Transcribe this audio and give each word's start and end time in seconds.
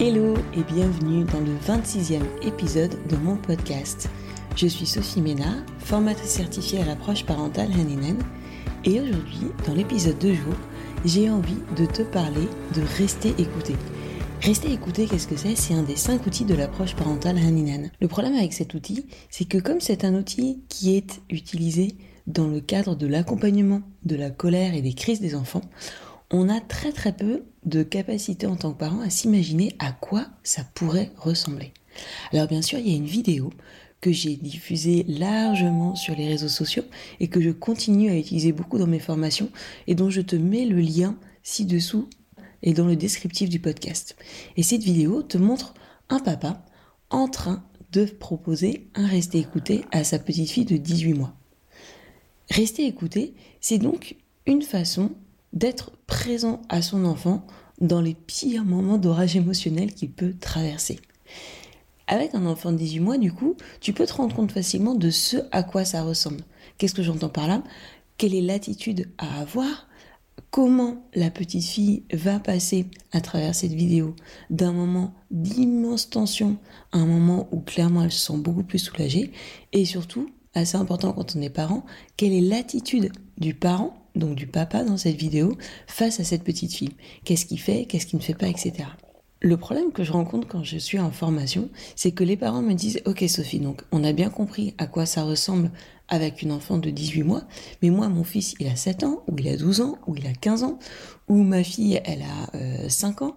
Hello 0.00 0.36
et 0.54 0.62
bienvenue 0.62 1.24
dans 1.24 1.40
le 1.40 1.56
26e 1.56 2.22
épisode 2.46 2.96
de 3.08 3.16
mon 3.16 3.36
podcast. 3.36 4.08
Je 4.54 4.68
suis 4.68 4.86
Sophie 4.86 5.20
Ménard, 5.20 5.64
formatrice 5.80 6.30
certifiée 6.30 6.80
à 6.80 6.84
l'approche 6.84 7.26
parentale 7.26 7.72
Haninen 7.72 8.16
et 8.84 9.00
aujourd'hui, 9.00 9.48
dans 9.66 9.74
l'épisode 9.74 10.20
de 10.20 10.34
jour, 10.34 10.54
j'ai 11.04 11.28
envie 11.28 11.58
de 11.76 11.84
te 11.84 12.02
parler 12.02 12.46
de 12.76 12.82
rester 12.96 13.30
écouté. 13.38 13.74
Rester 14.40 14.72
écouté, 14.72 15.06
qu'est-ce 15.06 15.26
que 15.26 15.36
c'est? 15.36 15.56
C'est 15.56 15.74
un 15.74 15.82
des 15.82 15.96
cinq 15.96 16.24
outils 16.26 16.44
de 16.44 16.54
l'approche 16.54 16.94
parentale 16.94 17.36
Haninen. 17.36 17.90
Le 18.00 18.06
problème 18.06 18.36
avec 18.36 18.52
cet 18.52 18.74
outil, 18.74 19.04
c'est 19.30 19.46
que 19.46 19.58
comme 19.58 19.80
c'est 19.80 20.04
un 20.04 20.14
outil 20.14 20.62
qui 20.68 20.96
est 20.96 21.20
utilisé 21.28 21.96
dans 22.28 22.46
le 22.46 22.60
cadre 22.60 22.94
de 22.94 23.08
l'accompagnement 23.08 23.82
de 24.04 24.14
la 24.14 24.30
colère 24.30 24.74
et 24.74 24.82
des 24.82 24.92
crises 24.92 25.20
des 25.20 25.34
enfants, 25.34 25.62
on 26.30 26.48
a 26.48 26.60
très 26.60 26.92
très 26.92 27.12
peu 27.12 27.42
de 27.68 27.82
capacité 27.82 28.46
en 28.46 28.56
tant 28.56 28.72
que 28.72 28.78
parent 28.78 29.00
à 29.00 29.10
s'imaginer 29.10 29.74
à 29.78 29.92
quoi 29.92 30.26
ça 30.42 30.64
pourrait 30.74 31.12
ressembler. 31.16 31.72
Alors 32.32 32.48
bien 32.48 32.62
sûr, 32.62 32.78
il 32.78 32.88
y 32.88 32.94
a 32.94 32.96
une 32.96 33.06
vidéo 33.06 33.50
que 34.00 34.12
j'ai 34.12 34.36
diffusée 34.36 35.04
largement 35.08 35.96
sur 35.96 36.14
les 36.14 36.28
réseaux 36.28 36.48
sociaux 36.48 36.84
et 37.20 37.28
que 37.28 37.40
je 37.40 37.50
continue 37.50 38.10
à 38.10 38.16
utiliser 38.16 38.52
beaucoup 38.52 38.78
dans 38.78 38.86
mes 38.86 39.00
formations 39.00 39.50
et 39.86 39.94
dont 39.94 40.10
je 40.10 40.20
te 40.20 40.36
mets 40.36 40.66
le 40.66 40.80
lien 40.80 41.16
ci-dessous 41.42 42.08
et 42.62 42.72
dans 42.72 42.86
le 42.86 42.96
descriptif 42.96 43.48
du 43.48 43.60
podcast. 43.60 44.16
Et 44.56 44.62
cette 44.62 44.82
vidéo 44.82 45.22
te 45.22 45.38
montre 45.38 45.74
un 46.08 46.20
papa 46.20 46.64
en 47.10 47.28
train 47.28 47.64
de 47.92 48.04
proposer 48.04 48.88
un 48.94 49.06
rester 49.06 49.38
écouté 49.38 49.84
à 49.90 50.04
sa 50.04 50.18
petite 50.18 50.50
fille 50.50 50.64
de 50.64 50.76
18 50.76 51.14
mois. 51.14 51.34
Rester 52.50 52.86
écouté, 52.86 53.34
c'est 53.60 53.78
donc 53.78 54.16
une 54.46 54.62
façon 54.62 55.12
d'être 55.52 55.92
présent 56.06 56.62
à 56.68 56.82
son 56.82 57.04
enfant 57.04 57.46
dans 57.80 58.00
les 58.00 58.14
pires 58.14 58.64
moments 58.64 58.98
d'orage 58.98 59.36
émotionnel 59.36 59.94
qu'il 59.94 60.10
peut 60.10 60.34
traverser. 60.38 60.98
Avec 62.06 62.34
un 62.34 62.46
enfant 62.46 62.72
de 62.72 62.78
18 62.78 63.00
mois, 63.00 63.18
du 63.18 63.32
coup, 63.32 63.56
tu 63.80 63.92
peux 63.92 64.06
te 64.06 64.14
rendre 64.14 64.34
compte 64.34 64.52
facilement 64.52 64.94
de 64.94 65.10
ce 65.10 65.36
à 65.52 65.62
quoi 65.62 65.84
ça 65.84 66.02
ressemble. 66.02 66.40
Qu'est-ce 66.78 66.94
que 66.94 67.02
j'entends 67.02 67.28
par 67.28 67.46
là? 67.46 67.62
Quelle 68.16 68.34
est 68.34 68.40
l'attitude 68.40 69.10
à 69.18 69.40
avoir? 69.40 69.86
Comment 70.50 71.04
la 71.14 71.30
petite 71.30 71.64
fille 71.64 72.04
va 72.12 72.40
passer 72.40 72.86
à 73.12 73.20
travers 73.20 73.54
cette 73.54 73.72
vidéo? 73.72 74.16
D'un 74.48 74.72
moment 74.72 75.12
d'immense 75.30 76.08
tension 76.08 76.56
à 76.92 76.98
un 76.98 77.06
moment 77.06 77.48
où 77.52 77.60
clairement 77.60 78.02
elle 78.02 78.12
se 78.12 78.26
sent 78.26 78.38
beaucoup 78.38 78.62
plus 78.62 78.78
soulagée 78.78 79.30
Et 79.74 79.84
surtout, 79.84 80.30
assez 80.54 80.76
important 80.76 81.12
quand 81.12 81.36
on 81.36 81.42
est 81.42 81.50
parent, 81.50 81.84
quelle 82.16 82.32
est 82.32 82.40
l'attitude 82.40 83.12
du 83.36 83.52
parent 83.52 84.07
donc 84.18 84.34
du 84.34 84.46
papa 84.46 84.84
dans 84.84 84.96
cette 84.96 85.16
vidéo, 85.16 85.56
face 85.86 86.20
à 86.20 86.24
cette 86.24 86.44
petite 86.44 86.74
fille. 86.74 86.92
Qu'est-ce 87.24 87.46
qu'il 87.46 87.60
fait, 87.60 87.86
qu'est-ce 87.86 88.06
qu'il 88.06 88.18
ne 88.18 88.24
fait 88.24 88.34
pas, 88.34 88.48
etc. 88.48 88.88
Le 89.40 89.56
problème 89.56 89.92
que 89.92 90.02
je 90.02 90.12
rencontre 90.12 90.48
quand 90.48 90.64
je 90.64 90.78
suis 90.78 90.98
en 90.98 91.12
formation, 91.12 91.68
c'est 91.94 92.10
que 92.10 92.24
les 92.24 92.36
parents 92.36 92.62
me 92.62 92.74
disent 92.74 93.00
Ok 93.06 93.24
Sophie, 93.28 93.60
donc 93.60 93.82
on 93.92 94.02
a 94.02 94.12
bien 94.12 94.30
compris 94.30 94.74
à 94.78 94.86
quoi 94.88 95.06
ça 95.06 95.22
ressemble 95.22 95.70
avec 96.08 96.42
une 96.42 96.50
enfant 96.50 96.78
de 96.78 96.90
18 96.90 97.22
mois, 97.22 97.42
mais 97.80 97.90
moi 97.90 98.08
mon 98.08 98.24
fils 98.24 98.54
il 98.58 98.66
a 98.66 98.74
7 98.74 99.04
ans, 99.04 99.22
ou 99.28 99.38
il 99.38 99.46
a 99.48 99.56
12 99.56 99.80
ans, 99.80 99.98
ou 100.06 100.16
il 100.16 100.26
a 100.26 100.32
15 100.32 100.64
ans, 100.64 100.78
ou 101.28 101.42
ma 101.42 101.62
fille 101.62 102.00
elle 102.04 102.22
a 102.22 102.88
5 102.88 103.22
euh, 103.22 103.26
ans. 103.26 103.36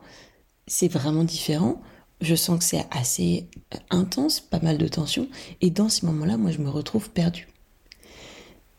C'est 0.65 0.87
vraiment 0.87 1.23
différent. 1.23 1.81
Je 2.21 2.35
sens 2.35 2.59
que 2.59 2.65
c'est 2.65 2.85
assez 2.91 3.47
intense, 3.89 4.39
pas 4.39 4.59
mal 4.59 4.77
de 4.77 4.87
tension, 4.87 5.27
et 5.59 5.69
dans 5.69 5.89
ces 5.89 6.05
moments-là, 6.07 6.37
moi 6.37 6.51
je 6.51 6.59
me 6.59 6.69
retrouve 6.69 7.11
perdue. 7.11 7.50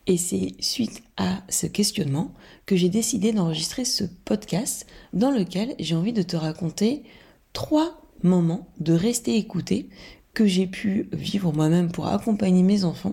Et 0.06 0.16
c'est 0.16 0.54
suite 0.60 1.02
à 1.16 1.42
ce 1.48 1.66
questionnement 1.66 2.34
que 2.66 2.76
j'ai 2.76 2.88
décidé 2.88 3.32
d'enregistrer 3.32 3.84
ce 3.84 4.04
podcast 4.04 4.86
dans 5.12 5.30
lequel 5.30 5.74
j'ai 5.78 5.94
envie 5.94 6.12
de 6.12 6.22
te 6.22 6.36
raconter 6.36 7.04
trois 7.52 8.02
moments 8.22 8.68
de 8.80 8.92
rester 8.92 9.36
écouté 9.36 9.88
que 10.34 10.46
j'ai 10.46 10.66
pu 10.66 11.08
vivre 11.12 11.52
moi-même 11.52 11.92
pour 11.92 12.06
accompagner 12.06 12.62
mes 12.62 12.84
enfants 12.84 13.12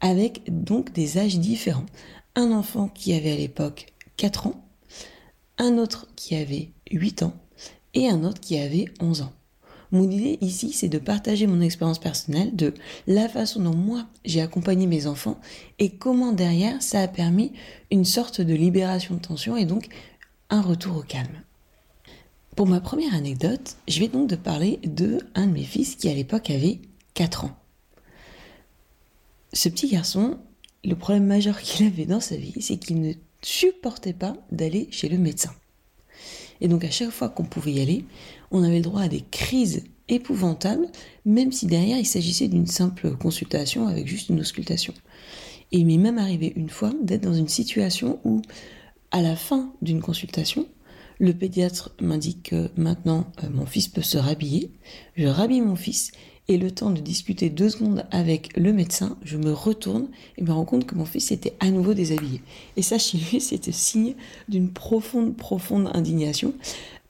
avec 0.00 0.42
donc 0.48 0.92
des 0.92 1.18
âges 1.18 1.38
différents. 1.38 1.86
Un 2.34 2.52
enfant 2.52 2.88
qui 2.88 3.14
avait 3.14 3.32
à 3.32 3.36
l'époque 3.36 3.86
4 4.16 4.48
ans, 4.48 4.64
un 5.58 5.78
autre 5.78 6.06
qui 6.14 6.36
avait 6.36 6.70
8 6.90 7.24
ans 7.24 7.34
et 7.94 8.08
un 8.08 8.22
autre 8.22 8.40
qui 8.40 8.58
avait 8.58 8.86
11 9.00 9.22
ans. 9.22 9.32
Mon 9.90 10.10
idée 10.10 10.38
ici, 10.42 10.72
c'est 10.72 10.88
de 10.88 10.98
partager 10.98 11.46
mon 11.46 11.62
expérience 11.62 11.98
personnelle 11.98 12.54
de 12.54 12.74
la 13.06 13.28
façon 13.28 13.60
dont 13.60 13.74
moi 13.74 14.06
j'ai 14.24 14.42
accompagné 14.42 14.86
mes 14.86 15.06
enfants 15.06 15.40
et 15.78 15.90
comment 15.90 16.32
derrière 16.32 16.82
ça 16.82 17.00
a 17.00 17.08
permis 17.08 17.52
une 17.90 18.04
sorte 18.04 18.40
de 18.42 18.54
libération 18.54 19.14
de 19.14 19.20
tension 19.20 19.56
et 19.56 19.64
donc 19.64 19.88
un 20.50 20.60
retour 20.60 20.98
au 20.98 21.02
calme. 21.02 21.42
Pour 22.54 22.66
ma 22.66 22.80
première 22.80 23.14
anecdote, 23.14 23.76
je 23.86 24.00
vais 24.00 24.08
donc 24.08 24.30
te 24.30 24.34
parler 24.34 24.78
de 24.84 25.20
un 25.34 25.46
de 25.46 25.52
mes 25.52 25.64
fils 25.64 25.94
qui 25.94 26.08
à 26.10 26.14
l'époque 26.14 26.50
avait 26.50 26.80
4 27.14 27.44
ans. 27.44 27.56
Ce 29.54 29.68
petit 29.70 29.88
garçon, 29.88 30.38
le 30.84 30.94
problème 30.96 31.26
majeur 31.26 31.58
qu'il 31.62 31.86
avait 31.86 32.04
dans 32.04 32.20
sa 32.20 32.36
vie, 32.36 32.60
c'est 32.60 32.76
qu'il 32.76 33.00
ne 33.00 33.12
supportait 33.40 34.12
pas 34.12 34.36
d'aller 34.52 34.88
chez 34.90 35.08
le 35.08 35.16
médecin. 35.16 35.54
Et 36.60 36.68
donc 36.68 36.84
à 36.84 36.90
chaque 36.90 37.10
fois 37.10 37.28
qu'on 37.28 37.44
pouvait 37.44 37.72
y 37.72 37.80
aller, 37.80 38.04
on 38.50 38.62
avait 38.62 38.76
le 38.76 38.82
droit 38.82 39.02
à 39.02 39.08
des 39.08 39.24
crises 39.30 39.84
épouvantables, 40.08 40.86
même 41.24 41.52
si 41.52 41.66
derrière 41.66 41.98
il 41.98 42.06
s'agissait 42.06 42.48
d'une 42.48 42.66
simple 42.66 43.16
consultation 43.16 43.86
avec 43.86 44.06
juste 44.06 44.30
une 44.30 44.40
auscultation. 44.40 44.94
Et 45.72 45.78
il 45.78 45.86
m'est 45.86 45.98
même 45.98 46.18
arrivé 46.18 46.52
une 46.56 46.70
fois 46.70 46.92
d'être 47.02 47.22
dans 47.22 47.34
une 47.34 47.48
situation 47.48 48.20
où, 48.24 48.40
à 49.10 49.20
la 49.20 49.36
fin 49.36 49.72
d'une 49.82 50.00
consultation, 50.00 50.66
le 51.18 51.32
pédiatre 51.34 51.90
m'indique 52.00 52.50
que 52.50 52.70
maintenant 52.76 53.26
euh, 53.42 53.48
mon 53.50 53.66
fils 53.66 53.88
peut 53.88 54.02
se 54.02 54.18
rhabiller. 54.18 54.70
Je 55.16 55.26
rhabille 55.26 55.60
mon 55.60 55.76
fils 55.76 56.12
et 56.48 56.56
le 56.56 56.70
temps 56.70 56.90
de 56.90 57.00
discuter 57.00 57.50
deux 57.50 57.68
secondes 57.68 58.06
avec 58.10 58.56
le 58.56 58.72
médecin, 58.72 59.18
je 59.22 59.36
me 59.36 59.52
retourne 59.52 60.08
et 60.38 60.42
me 60.42 60.50
rends 60.50 60.64
compte 60.64 60.86
que 60.86 60.94
mon 60.94 61.04
fils 61.04 61.30
était 61.30 61.52
à 61.60 61.70
nouveau 61.70 61.92
déshabillé. 61.92 62.40
Et 62.76 62.82
ça, 62.82 62.98
chez 62.98 63.18
lui, 63.18 63.40
c'était 63.40 63.72
signe 63.72 64.14
d'une 64.48 64.70
profonde, 64.70 65.36
profonde 65.36 65.90
indignation 65.92 66.54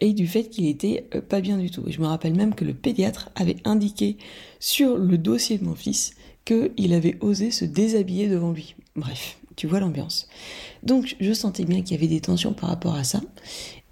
et 0.01 0.13
du 0.13 0.27
fait 0.27 0.45
qu'il 0.45 0.67
était 0.67 1.07
euh, 1.15 1.21
pas 1.21 1.41
bien 1.41 1.57
du 1.57 1.71
tout. 1.71 1.85
Et 1.87 1.93
je 1.93 2.01
me 2.01 2.07
rappelle 2.07 2.35
même 2.35 2.55
que 2.55 2.65
le 2.65 2.75
pédiatre 2.75 3.31
avait 3.37 3.57
indiqué 3.65 4.17
sur 4.59 4.99
le 4.99 5.17
dossier 5.19 5.59
de 5.59 5.65
mon 5.65 5.77
fils 5.77 6.15
qu'il 6.45 6.93
avait 6.93 7.17
osé 7.21 7.51
se 7.53 7.65
déshabiller 7.65 8.29
devant 8.29 8.53
lui. 8.53 8.75
Bref, 8.97 9.39
tu 9.55 9.69
vois 9.69 9.81
l'ambiance. 9.81 10.29
Donc 10.83 11.17
je 11.21 11.33
sentais 11.33 11.65
bien 11.65 11.83
qu'il 11.83 11.93
y 11.93 11.99
avait 11.99 12.09
des 12.09 12.21
tensions 12.21 12.55
par 12.55 12.71
rapport 12.71 12.95
à 12.95 13.05
ça. 13.05 13.21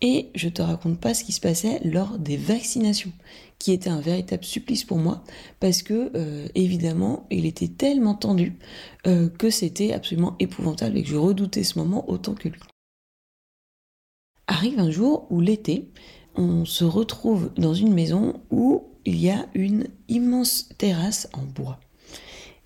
Et 0.03 0.29
je 0.35 0.49
te 0.49 0.61
raconte 0.61 1.01
pas 1.01 1.15
ce 1.15 1.25
qui 1.25 1.33
se 1.33 1.41
passait 1.41 1.81
lors 1.83 2.19
des 2.19 2.37
vaccinations, 2.37 3.13
qui 3.59 3.73
était 3.73 3.91
un 3.91 4.01
véritable 4.01 4.45
supplice 4.45 4.85
pour 4.85 4.99
moi, 4.99 5.25
parce 5.61 5.83
que 5.83 6.11
euh, 6.15 6.47
évidemment, 6.55 7.27
il 7.31 7.47
était 7.47 7.69
tellement 7.69 8.15
tendu 8.15 8.55
euh, 9.07 9.29
que 9.29 9.51
c'était 9.51 9.93
absolument 9.93 10.37
épouvantable 10.39 10.97
et 10.97 11.03
que 11.03 11.09
je 11.09 11.17
redoutais 11.17 11.65
ce 11.65 11.79
moment 11.79 12.09
autant 12.11 12.35
que 12.35 12.49
lui. 12.49 12.61
Arrive 14.47 14.79
un 14.79 14.91
jour 14.91 15.27
où 15.31 15.41
l'été, 15.41 15.89
on 16.37 16.65
se 16.65 16.85
retrouve 16.85 17.51
dans 17.57 17.75
une 17.75 17.95
maison 17.95 18.41
où 18.51 18.85
il 19.05 19.17
y 19.19 19.31
a 19.31 19.47
une 19.55 19.89
immense 20.09 20.69
terrasse 20.79 21.29
en 21.33 21.43
bois. 21.43 21.81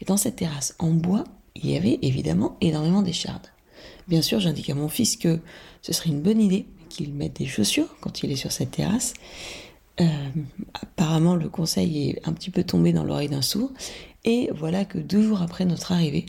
Et 0.01 0.05
dans 0.05 0.17
cette 0.17 0.37
terrasse 0.37 0.75
en 0.79 0.91
bois, 0.91 1.25
il 1.55 1.71
y 1.71 1.77
avait 1.77 1.99
évidemment 2.03 2.57
énormément 2.61 3.03
d'échardes. 3.03 3.49
Bien 4.09 4.23
sûr, 4.23 4.41
j'indique 4.41 4.71
à 4.71 4.75
mon 4.75 4.89
fils 4.89 5.17
que 5.17 5.39
ce 5.83 5.93
serait 5.93 6.11
une 6.11 6.23
bonne 6.23 6.41
idée 6.41 6.67
qu'il 6.89 7.13
mette 7.15 7.37
des 7.37 7.47
chaussures 7.47 7.97
quand 8.01 8.23
il 8.23 8.33
est 8.33 8.37
sur 8.37 8.51
cette 8.51 8.73
terrasse. 8.73 9.15
Euh, 10.01 10.05
apparemment, 10.75 11.37
le 11.37 11.49
conseil 11.49 12.11
est 12.11 12.29
un 12.29 12.33
petit 12.33 12.51
peu 12.51 12.65
tombé 12.65 12.93
dans 12.93 13.05
l'oreille 13.05 13.29
d'un 13.29 13.43
sourd. 13.43 13.71
Et 14.25 14.51
voilà 14.55 14.85
que 14.85 14.99
deux 14.99 15.23
jours 15.23 15.43
après 15.43 15.65
notre 15.65 15.93
arrivée, 15.93 16.27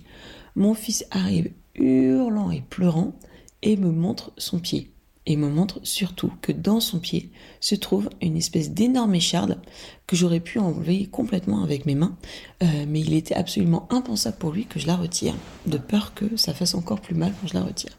mon 0.55 0.73
fils 0.73 1.05
arrive 1.11 1.51
hurlant 1.75 2.51
et 2.51 2.61
pleurant 2.61 3.13
et 3.61 3.77
me 3.77 3.91
montre 3.91 4.31
son 4.37 4.59
pied. 4.59 4.91
Et 5.27 5.37
me 5.37 5.49
montre 5.49 5.79
surtout 5.83 6.33
que 6.41 6.51
dans 6.51 6.79
son 6.79 6.99
pied 6.99 7.31
se 7.59 7.75
trouve 7.75 8.09
une 8.21 8.37
espèce 8.37 8.71
d'énorme 8.71 9.13
écharde 9.13 9.59
que 10.07 10.15
j'aurais 10.15 10.39
pu 10.39 10.57
enlever 10.57 11.05
complètement 11.05 11.63
avec 11.63 11.85
mes 11.85 11.93
mains, 11.93 12.17
euh, 12.63 12.85
mais 12.87 13.01
il 13.01 13.13
était 13.13 13.35
absolument 13.35 13.87
impensable 13.91 14.37
pour 14.37 14.51
lui 14.51 14.65
que 14.65 14.79
je 14.79 14.87
la 14.87 14.95
retire, 14.95 15.35
de 15.67 15.77
peur 15.77 16.15
que 16.15 16.37
ça 16.37 16.55
fasse 16.55 16.73
encore 16.73 17.01
plus 17.01 17.13
mal 17.13 17.33
quand 17.39 17.47
je 17.47 17.53
la 17.53 17.63
retire. 17.63 17.95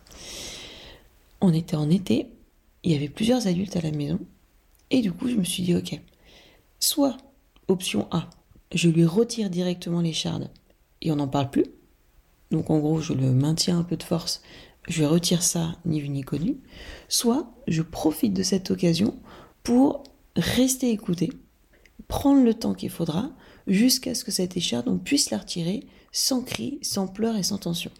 On 1.41 1.55
était 1.55 1.77
en 1.77 1.89
été, 1.89 2.27
il 2.83 2.91
y 2.91 2.97
avait 2.97 3.09
plusieurs 3.09 3.47
adultes 3.47 3.77
à 3.77 3.83
la 3.83 3.93
maison. 3.93 4.19
Et 4.93 5.01
du 5.01 5.11
coup, 5.11 5.29
je 5.29 5.37
me 5.37 5.43
suis 5.43 5.63
dit, 5.63 5.75
ok, 5.75 5.99
soit 6.79 7.17
option 7.67 8.07
A, 8.11 8.29
je 8.75 8.91
lui 8.91 9.07
retire 9.07 9.49
directement 9.49 10.03
l'écharde 10.03 10.51
et 11.01 11.11
on 11.11 11.17
n'en 11.17 11.29
parle 11.29 11.51
plus. 11.51 11.65
Donc 12.51 12.69
en 12.69 12.79
gros, 12.79 13.01
je 13.01 13.15
le 13.15 13.33
maintiens 13.33 13.79
un 13.79 13.85
peu 13.85 13.97
de 13.97 14.03
force, 14.03 14.43
je 14.87 15.05
retire 15.05 15.43
ça, 15.43 15.77
ni 15.87 15.99
vu 15.99 16.11
ni 16.11 16.21
connu. 16.21 16.59
Soit 17.09 17.51
je 17.67 17.81
profite 17.81 18.35
de 18.35 18.43
cette 18.43 18.71
occasion 18.71 19.19
pour 19.63 20.05
rester 20.37 20.91
écouté, 20.91 21.33
prendre 22.07 22.45
le 22.45 22.53
temps 22.53 22.75
qu'il 22.75 22.91
faudra 22.91 23.31
jusqu'à 23.67 24.15
ce 24.15 24.25
que 24.25 24.31
cette 24.31 24.59
écharde, 24.59 24.89
on 24.89 24.99
puisse 24.99 25.31
la 25.31 25.39
retirer 25.39 25.87
sans 26.13 26.43
cri, 26.43 26.79
sans 26.83 27.07
pleurs 27.09 27.37
et 27.37 27.43
sans 27.43 27.57
tension. 27.57 27.91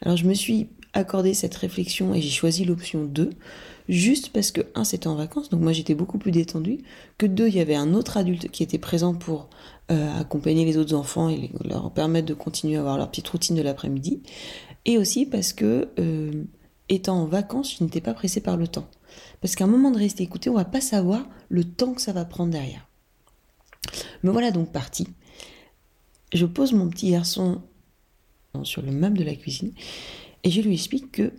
Alors 0.00 0.16
je 0.16 0.26
me 0.26 0.34
suis 0.34 0.70
accordé 0.92 1.34
cette 1.34 1.54
réflexion 1.54 2.14
et 2.14 2.20
j'ai 2.20 2.30
choisi 2.30 2.64
l'option 2.64 3.04
2, 3.04 3.30
juste 3.88 4.30
parce 4.30 4.50
que, 4.50 4.60
un, 4.74 4.84
c'était 4.84 5.08
en 5.08 5.14
vacances, 5.14 5.50
donc 5.50 5.60
moi 5.60 5.72
j'étais 5.72 5.94
beaucoup 5.94 6.18
plus 6.18 6.32
détendue, 6.32 6.78
que 7.18 7.26
deux, 7.26 7.48
il 7.48 7.54
y 7.54 7.60
avait 7.60 7.74
un 7.74 7.94
autre 7.94 8.16
adulte 8.16 8.50
qui 8.50 8.62
était 8.62 8.78
présent 8.78 9.14
pour 9.14 9.48
euh, 9.90 10.20
accompagner 10.20 10.64
les 10.64 10.76
autres 10.76 10.94
enfants 10.94 11.28
et 11.28 11.50
leur 11.64 11.90
permettre 11.92 12.26
de 12.26 12.34
continuer 12.34 12.76
à 12.76 12.80
avoir 12.80 12.98
leur 12.98 13.10
petite 13.10 13.28
routine 13.28 13.56
de 13.56 13.62
l'après-midi, 13.62 14.22
et 14.84 14.98
aussi 14.98 15.26
parce 15.26 15.52
que, 15.52 15.88
euh, 15.98 16.44
étant 16.88 17.20
en 17.20 17.26
vacances, 17.26 17.76
je 17.78 17.84
n'étais 17.84 18.00
pas 18.00 18.14
pressée 18.14 18.40
par 18.40 18.56
le 18.56 18.68
temps. 18.68 18.88
Parce 19.40 19.54
qu'à 19.54 19.64
un 19.64 19.68
moment 19.68 19.90
de 19.90 19.98
rester 19.98 20.22
écouté, 20.22 20.50
on 20.50 20.54
va 20.54 20.64
pas 20.64 20.80
savoir 20.80 21.26
le 21.48 21.64
temps 21.64 21.94
que 21.94 22.00
ça 22.00 22.12
va 22.12 22.24
prendre 22.24 22.52
derrière. 22.52 22.86
Me 24.22 24.30
voilà 24.30 24.50
donc 24.50 24.70
partie. 24.72 25.08
Je 26.32 26.46
pose 26.46 26.72
mon 26.72 26.88
petit 26.88 27.10
garçon 27.10 27.60
sur 28.62 28.82
le 28.82 28.92
meuble 28.92 29.18
de 29.18 29.24
la 29.24 29.34
cuisine 29.34 29.72
et 30.44 30.50
je 30.50 30.60
lui 30.60 30.74
explique 30.74 31.12
que 31.12 31.32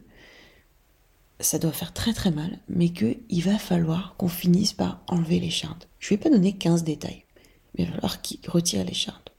ça 1.43 1.59
doit 1.59 1.71
faire 1.71 1.93
très 1.93 2.13
très 2.13 2.31
mal, 2.31 2.59
mais 2.67 2.89
qu'il 2.89 3.43
va 3.43 3.57
falloir 3.57 4.15
qu'on 4.17 4.27
finisse 4.27 4.73
par 4.73 5.03
enlever 5.07 5.39
les 5.39 5.49
chardes. 5.49 5.85
Je 5.99 6.09
lui 6.09 6.15
ai 6.15 6.17
pas 6.17 6.29
donné 6.29 6.53
15 6.53 6.83
détails, 6.83 7.25
mais 7.73 7.83
il 7.83 7.85
va 7.85 7.93
falloir 7.93 8.21
qu'il 8.21 8.39
retire 8.47 8.85
les 8.85 8.93
chardes. 8.93 9.29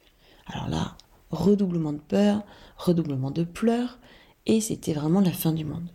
Alors 0.47 0.69
là, 0.69 0.97
redoublement 1.31 1.93
de 1.93 1.99
peur, 1.99 2.43
redoublement 2.77 3.31
de 3.31 3.45
pleurs, 3.45 3.99
et 4.47 4.61
c'était 4.61 4.93
vraiment 4.93 5.21
la 5.21 5.33
fin 5.33 5.53
du 5.53 5.65
monde. 5.65 5.89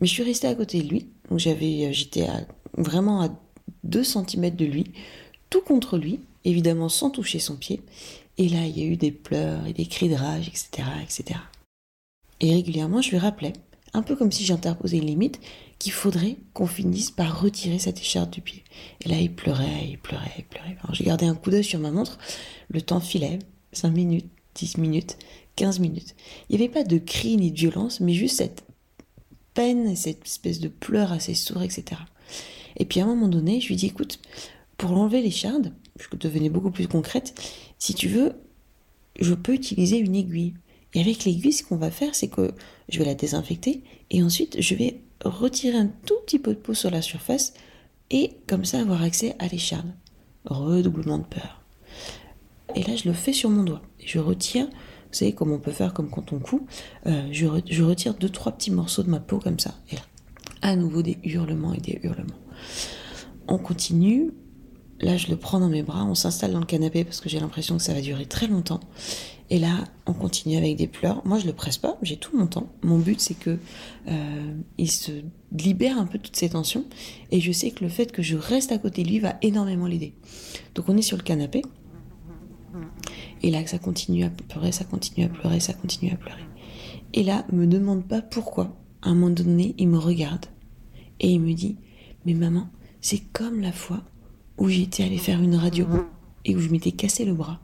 Mais 0.00 0.06
je 0.06 0.12
suis 0.12 0.22
restée 0.22 0.48
à 0.48 0.54
côté 0.54 0.82
de 0.82 0.88
lui, 0.88 1.08
donc 1.28 1.38
j'avais, 1.38 1.86
euh, 1.86 1.92
j'étais 1.92 2.26
vraiment 2.76 3.22
à 3.22 3.28
2 3.84 4.02
cm 4.02 4.54
de 4.56 4.64
lui, 4.64 4.84
tout 5.48 5.60
contre 5.60 5.98
lui, 5.98 6.20
évidemment 6.44 6.88
sans 6.88 7.10
toucher 7.10 7.38
son 7.38 7.56
pied. 7.56 7.82
Et 8.38 8.48
là, 8.48 8.64
il 8.66 8.78
y 8.78 8.82
a 8.82 8.86
eu 8.86 8.96
des 8.96 9.12
pleurs 9.12 9.66
et 9.66 9.72
des 9.72 9.86
cris 9.86 10.08
de 10.08 10.14
rage, 10.14 10.48
etc., 10.48 10.88
etc. 11.02 11.40
Et 12.40 12.54
régulièrement, 12.54 13.02
je 13.02 13.10
lui 13.10 13.18
rappelais, 13.18 13.52
un 13.92 14.02
peu 14.02 14.16
comme 14.16 14.32
si 14.32 14.44
j'interposais 14.44 14.98
une 14.98 15.06
limite, 15.06 15.40
qu'il 15.78 15.92
faudrait 15.92 16.36
qu'on 16.52 16.66
finisse 16.66 17.10
par 17.10 17.40
retirer 17.40 17.78
cette 17.78 18.00
écharpe 18.00 18.30
du 18.30 18.40
pied. 18.40 18.64
Et 19.04 19.08
là, 19.08 19.18
il 19.18 19.34
pleurait, 19.34 19.88
il 19.88 19.98
pleurait, 19.98 20.34
il 20.38 20.44
pleurait. 20.44 20.76
Alors, 20.82 20.94
j'ai 20.94 21.04
gardé 21.04 21.26
un 21.26 21.34
coup 21.34 21.50
d'œil 21.50 21.64
sur 21.64 21.80
ma 21.80 21.90
montre. 21.90 22.18
Le 22.68 22.82
temps 22.82 23.00
filait. 23.00 23.38
5 23.72 23.90
minutes, 23.90 24.26
10 24.56 24.78
minutes, 24.78 25.16
15 25.56 25.78
minutes. 25.78 26.16
Il 26.48 26.56
n'y 26.56 26.64
avait 26.64 26.72
pas 26.72 26.84
de 26.84 26.98
cris 26.98 27.36
ni 27.36 27.52
de 27.52 27.56
violence, 27.56 28.00
mais 28.00 28.14
juste 28.14 28.38
cette 28.38 28.64
peine, 29.54 29.94
cette 29.96 30.26
espèce 30.26 30.60
de 30.60 30.68
pleurs 30.68 31.12
assez 31.12 31.34
sourds, 31.34 31.62
etc. 31.62 32.00
Et 32.76 32.84
puis 32.84 33.00
à 33.00 33.04
un 33.04 33.06
moment 33.06 33.28
donné, 33.28 33.60
je 33.60 33.68
lui 33.68 33.76
dis, 33.76 33.86
écoute, 33.86 34.18
pour 34.76 34.92
enlever 34.92 35.22
l'écharde, 35.22 35.72
je 35.98 36.16
devenais 36.16 36.48
beaucoup 36.48 36.70
plus 36.70 36.88
concrète, 36.88 37.34
si 37.78 37.94
tu 37.94 38.08
veux, 38.08 38.32
je 39.20 39.34
peux 39.34 39.54
utiliser 39.54 39.98
une 39.98 40.16
aiguille. 40.16 40.54
Et 40.94 41.00
avec 41.00 41.24
l'aiguille, 41.24 41.52
ce 41.52 41.62
qu'on 41.62 41.76
va 41.76 41.90
faire, 41.90 42.14
c'est 42.14 42.28
que 42.28 42.52
je 42.88 42.98
vais 42.98 43.04
la 43.04 43.14
désinfecter 43.14 43.82
et 44.10 44.22
ensuite 44.22 44.60
je 44.60 44.74
vais 44.74 45.00
retirer 45.24 45.76
un 45.76 45.90
tout 46.06 46.16
petit 46.26 46.38
peu 46.38 46.54
de 46.54 46.58
peau 46.58 46.74
sur 46.74 46.90
la 46.90 47.02
surface 47.02 47.54
et 48.10 48.32
comme 48.46 48.64
ça 48.64 48.80
avoir 48.80 49.02
accès 49.02 49.36
à 49.38 49.46
l'écharde. 49.46 49.92
Redoublement 50.44 51.18
de 51.18 51.24
peur. 51.24 51.62
Et 52.74 52.82
là, 52.82 52.96
je 52.96 53.08
le 53.08 53.14
fais 53.14 53.32
sur 53.32 53.50
mon 53.50 53.62
doigt. 53.62 53.82
Je 54.04 54.18
retire, 54.18 54.66
vous 54.66 55.12
savez, 55.12 55.32
comme 55.32 55.52
on 55.52 55.58
peut 55.58 55.72
faire 55.72 55.92
comme 55.92 56.08
quand 56.08 56.32
on 56.32 56.38
coud, 56.38 56.62
euh, 57.06 57.28
je, 57.30 57.46
je, 57.68 57.82
retire 57.82 58.14
deux, 58.14 58.28
trois 58.28 58.52
petits 58.52 58.70
morceaux 58.70 59.02
de 59.02 59.10
ma 59.10 59.20
peau 59.20 59.38
comme 59.38 59.58
ça. 59.58 59.74
Et 59.90 59.96
là, 59.96 60.02
à 60.62 60.76
nouveau 60.76 61.02
des 61.02 61.18
hurlements 61.24 61.74
et 61.74 61.80
des 61.80 62.00
hurlements. 62.02 62.38
On 63.48 63.58
continue, 63.58 64.32
Là, 65.00 65.16
je 65.16 65.28
le 65.28 65.36
prends 65.36 65.60
dans 65.60 65.68
mes 65.68 65.82
bras, 65.82 66.04
on 66.04 66.14
s'installe 66.14 66.52
dans 66.52 66.60
le 66.60 66.66
canapé 66.66 67.04
parce 67.04 67.20
que 67.20 67.28
j'ai 67.30 67.40
l'impression 67.40 67.76
que 67.78 67.82
ça 67.82 67.94
va 67.94 68.02
durer 68.02 68.26
très 68.26 68.46
longtemps. 68.46 68.80
Et 69.52 69.58
là, 69.58 69.84
on 70.06 70.12
continue 70.12 70.56
avec 70.56 70.76
des 70.76 70.86
pleurs. 70.86 71.26
Moi, 71.26 71.40
je 71.40 71.46
le 71.46 71.52
presse 71.52 71.76
pas, 71.76 71.98
j'ai 72.02 72.16
tout 72.16 72.36
mon 72.38 72.46
temps. 72.46 72.70
Mon 72.82 72.98
but, 72.98 73.20
c'est 73.20 73.34
que 73.34 73.58
euh, 74.08 74.54
il 74.78 74.90
se 74.90 75.10
libère 75.52 75.98
un 75.98 76.06
peu 76.06 76.18
toutes 76.18 76.36
ces 76.36 76.50
tensions. 76.50 76.84
Et 77.32 77.40
je 77.40 77.50
sais 77.50 77.72
que 77.72 77.82
le 77.82 77.90
fait 77.90 78.12
que 78.12 78.22
je 78.22 78.36
reste 78.36 78.70
à 78.70 78.78
côté 78.78 79.02
de 79.02 79.08
lui 79.08 79.18
va 79.18 79.34
énormément 79.42 79.86
l'aider. 79.86 80.14
Donc, 80.76 80.88
on 80.88 80.96
est 80.96 81.02
sur 81.02 81.16
le 81.16 81.24
canapé. 81.24 81.62
Et 83.42 83.50
là, 83.50 83.66
ça 83.66 83.78
continue 83.78 84.24
à 84.24 84.30
pleurer, 84.30 84.70
ça 84.70 84.84
continue 84.84 85.26
à 85.26 85.28
pleurer, 85.28 85.58
ça 85.58 85.72
continue 85.72 86.12
à 86.12 86.16
pleurer. 86.16 86.44
Et 87.12 87.24
là, 87.24 87.44
me 87.52 87.66
demande 87.66 88.06
pas 88.06 88.22
pourquoi. 88.22 88.76
À 89.02 89.10
un 89.10 89.14
moment 89.14 89.30
donné, 89.30 89.74
il 89.78 89.88
me 89.88 89.98
regarde 89.98 90.46
et 91.18 91.28
il 91.28 91.40
me 91.40 91.54
dit, 91.54 91.76
mais 92.24 92.34
maman, 92.34 92.68
c'est 93.00 93.20
comme 93.32 93.60
la 93.60 93.72
fois 93.72 94.04
où 94.58 94.68
j'étais 94.68 95.04
allée 95.04 95.18
faire 95.18 95.42
une 95.42 95.56
radio 95.56 95.86
et 96.44 96.54
où 96.54 96.60
je 96.60 96.68
m'étais 96.68 96.92
cassé 96.92 97.24
le 97.24 97.34
bras. 97.34 97.60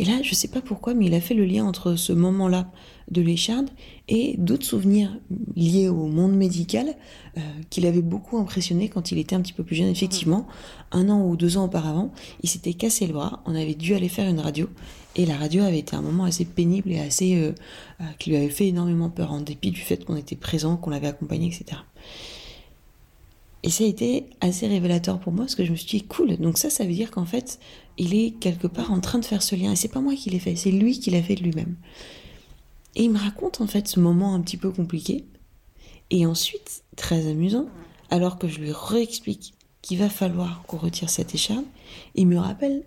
Et 0.00 0.04
là, 0.06 0.22
je 0.22 0.30
ne 0.30 0.34
sais 0.34 0.48
pas 0.48 0.62
pourquoi, 0.62 0.94
mais 0.94 1.04
il 1.04 1.14
a 1.14 1.20
fait 1.20 1.34
le 1.34 1.44
lien 1.44 1.66
entre 1.66 1.94
ce 1.94 2.14
moment-là 2.14 2.72
de 3.10 3.20
l'écharde 3.20 3.68
et 4.08 4.34
d'autres 4.38 4.64
souvenirs 4.64 5.14
liés 5.54 5.90
au 5.90 6.06
monde 6.06 6.34
médical 6.34 6.94
euh, 7.36 7.40
qu'il 7.68 7.84
avait 7.84 8.00
beaucoup 8.00 8.38
impressionné 8.38 8.88
quand 8.88 9.12
il 9.12 9.18
était 9.18 9.36
un 9.36 9.42
petit 9.42 9.52
peu 9.52 9.62
plus 9.62 9.76
jeune. 9.76 9.88
Effectivement, 9.88 10.46
un 10.90 11.10
an 11.10 11.20
ou 11.26 11.36
deux 11.36 11.58
ans 11.58 11.66
auparavant, 11.66 12.12
il 12.42 12.48
s'était 12.48 12.72
cassé 12.72 13.06
le 13.06 13.12
bras, 13.12 13.42
on 13.44 13.54
avait 13.54 13.74
dû 13.74 13.94
aller 13.94 14.08
faire 14.08 14.26
une 14.26 14.40
radio 14.40 14.70
et 15.16 15.26
la 15.26 15.36
radio 15.36 15.64
avait 15.64 15.80
été 15.80 15.94
un 15.94 16.00
moment 16.00 16.24
assez 16.24 16.46
pénible 16.46 16.92
et 16.92 17.00
assez 17.00 17.36
euh, 17.36 17.52
euh, 18.00 18.04
qui 18.18 18.30
lui 18.30 18.38
avait 18.38 18.48
fait 18.48 18.68
énormément 18.68 19.10
peur 19.10 19.32
en 19.32 19.42
dépit 19.42 19.70
du 19.70 19.82
fait 19.82 20.02
qu'on 20.06 20.16
était 20.16 20.34
présent, 20.34 20.78
qu'on 20.78 20.88
l'avait 20.88 21.08
accompagné, 21.08 21.48
etc. 21.48 21.82
Et 23.62 23.70
ça 23.70 23.84
a 23.84 23.86
été 23.86 24.26
assez 24.40 24.66
révélateur 24.66 25.20
pour 25.20 25.32
moi 25.32 25.44
parce 25.44 25.54
que 25.54 25.64
je 25.64 25.70
me 25.70 25.76
suis 25.76 25.98
dit 25.98 26.04
cool. 26.06 26.36
Donc 26.38 26.56
ça, 26.56 26.70
ça 26.70 26.84
veut 26.84 26.92
dire 26.92 27.10
qu'en 27.10 27.26
fait, 27.26 27.58
il 27.98 28.14
est 28.14 28.30
quelque 28.32 28.66
part 28.66 28.90
en 28.90 29.00
train 29.00 29.18
de 29.18 29.24
faire 29.24 29.42
ce 29.42 29.54
lien. 29.54 29.72
Et 29.72 29.76
c'est 29.76 29.88
pas 29.88 30.00
moi 30.00 30.14
qui 30.14 30.30
l'ai 30.30 30.38
fait, 30.38 30.56
c'est 30.56 30.70
lui 30.70 30.98
qui 30.98 31.10
l'a 31.10 31.22
fait 31.22 31.34
de 31.34 31.42
lui-même. 31.42 31.76
Et 32.96 33.04
il 33.04 33.10
me 33.10 33.18
raconte 33.18 33.60
en 33.60 33.66
fait 33.66 33.86
ce 33.86 34.00
moment 34.00 34.34
un 34.34 34.40
petit 34.40 34.56
peu 34.56 34.70
compliqué. 34.70 35.24
Et 36.10 36.26
ensuite, 36.26 36.82
très 36.96 37.28
amusant, 37.28 37.66
alors 38.10 38.38
que 38.38 38.48
je 38.48 38.60
lui 38.60 38.72
réexplique 38.72 39.54
qu'il 39.82 39.98
va 39.98 40.08
falloir 40.08 40.62
qu'on 40.66 40.76
retire 40.76 41.10
cette 41.10 41.34
écharpe, 41.34 41.64
il 42.14 42.26
me 42.26 42.38
rappelle 42.38 42.82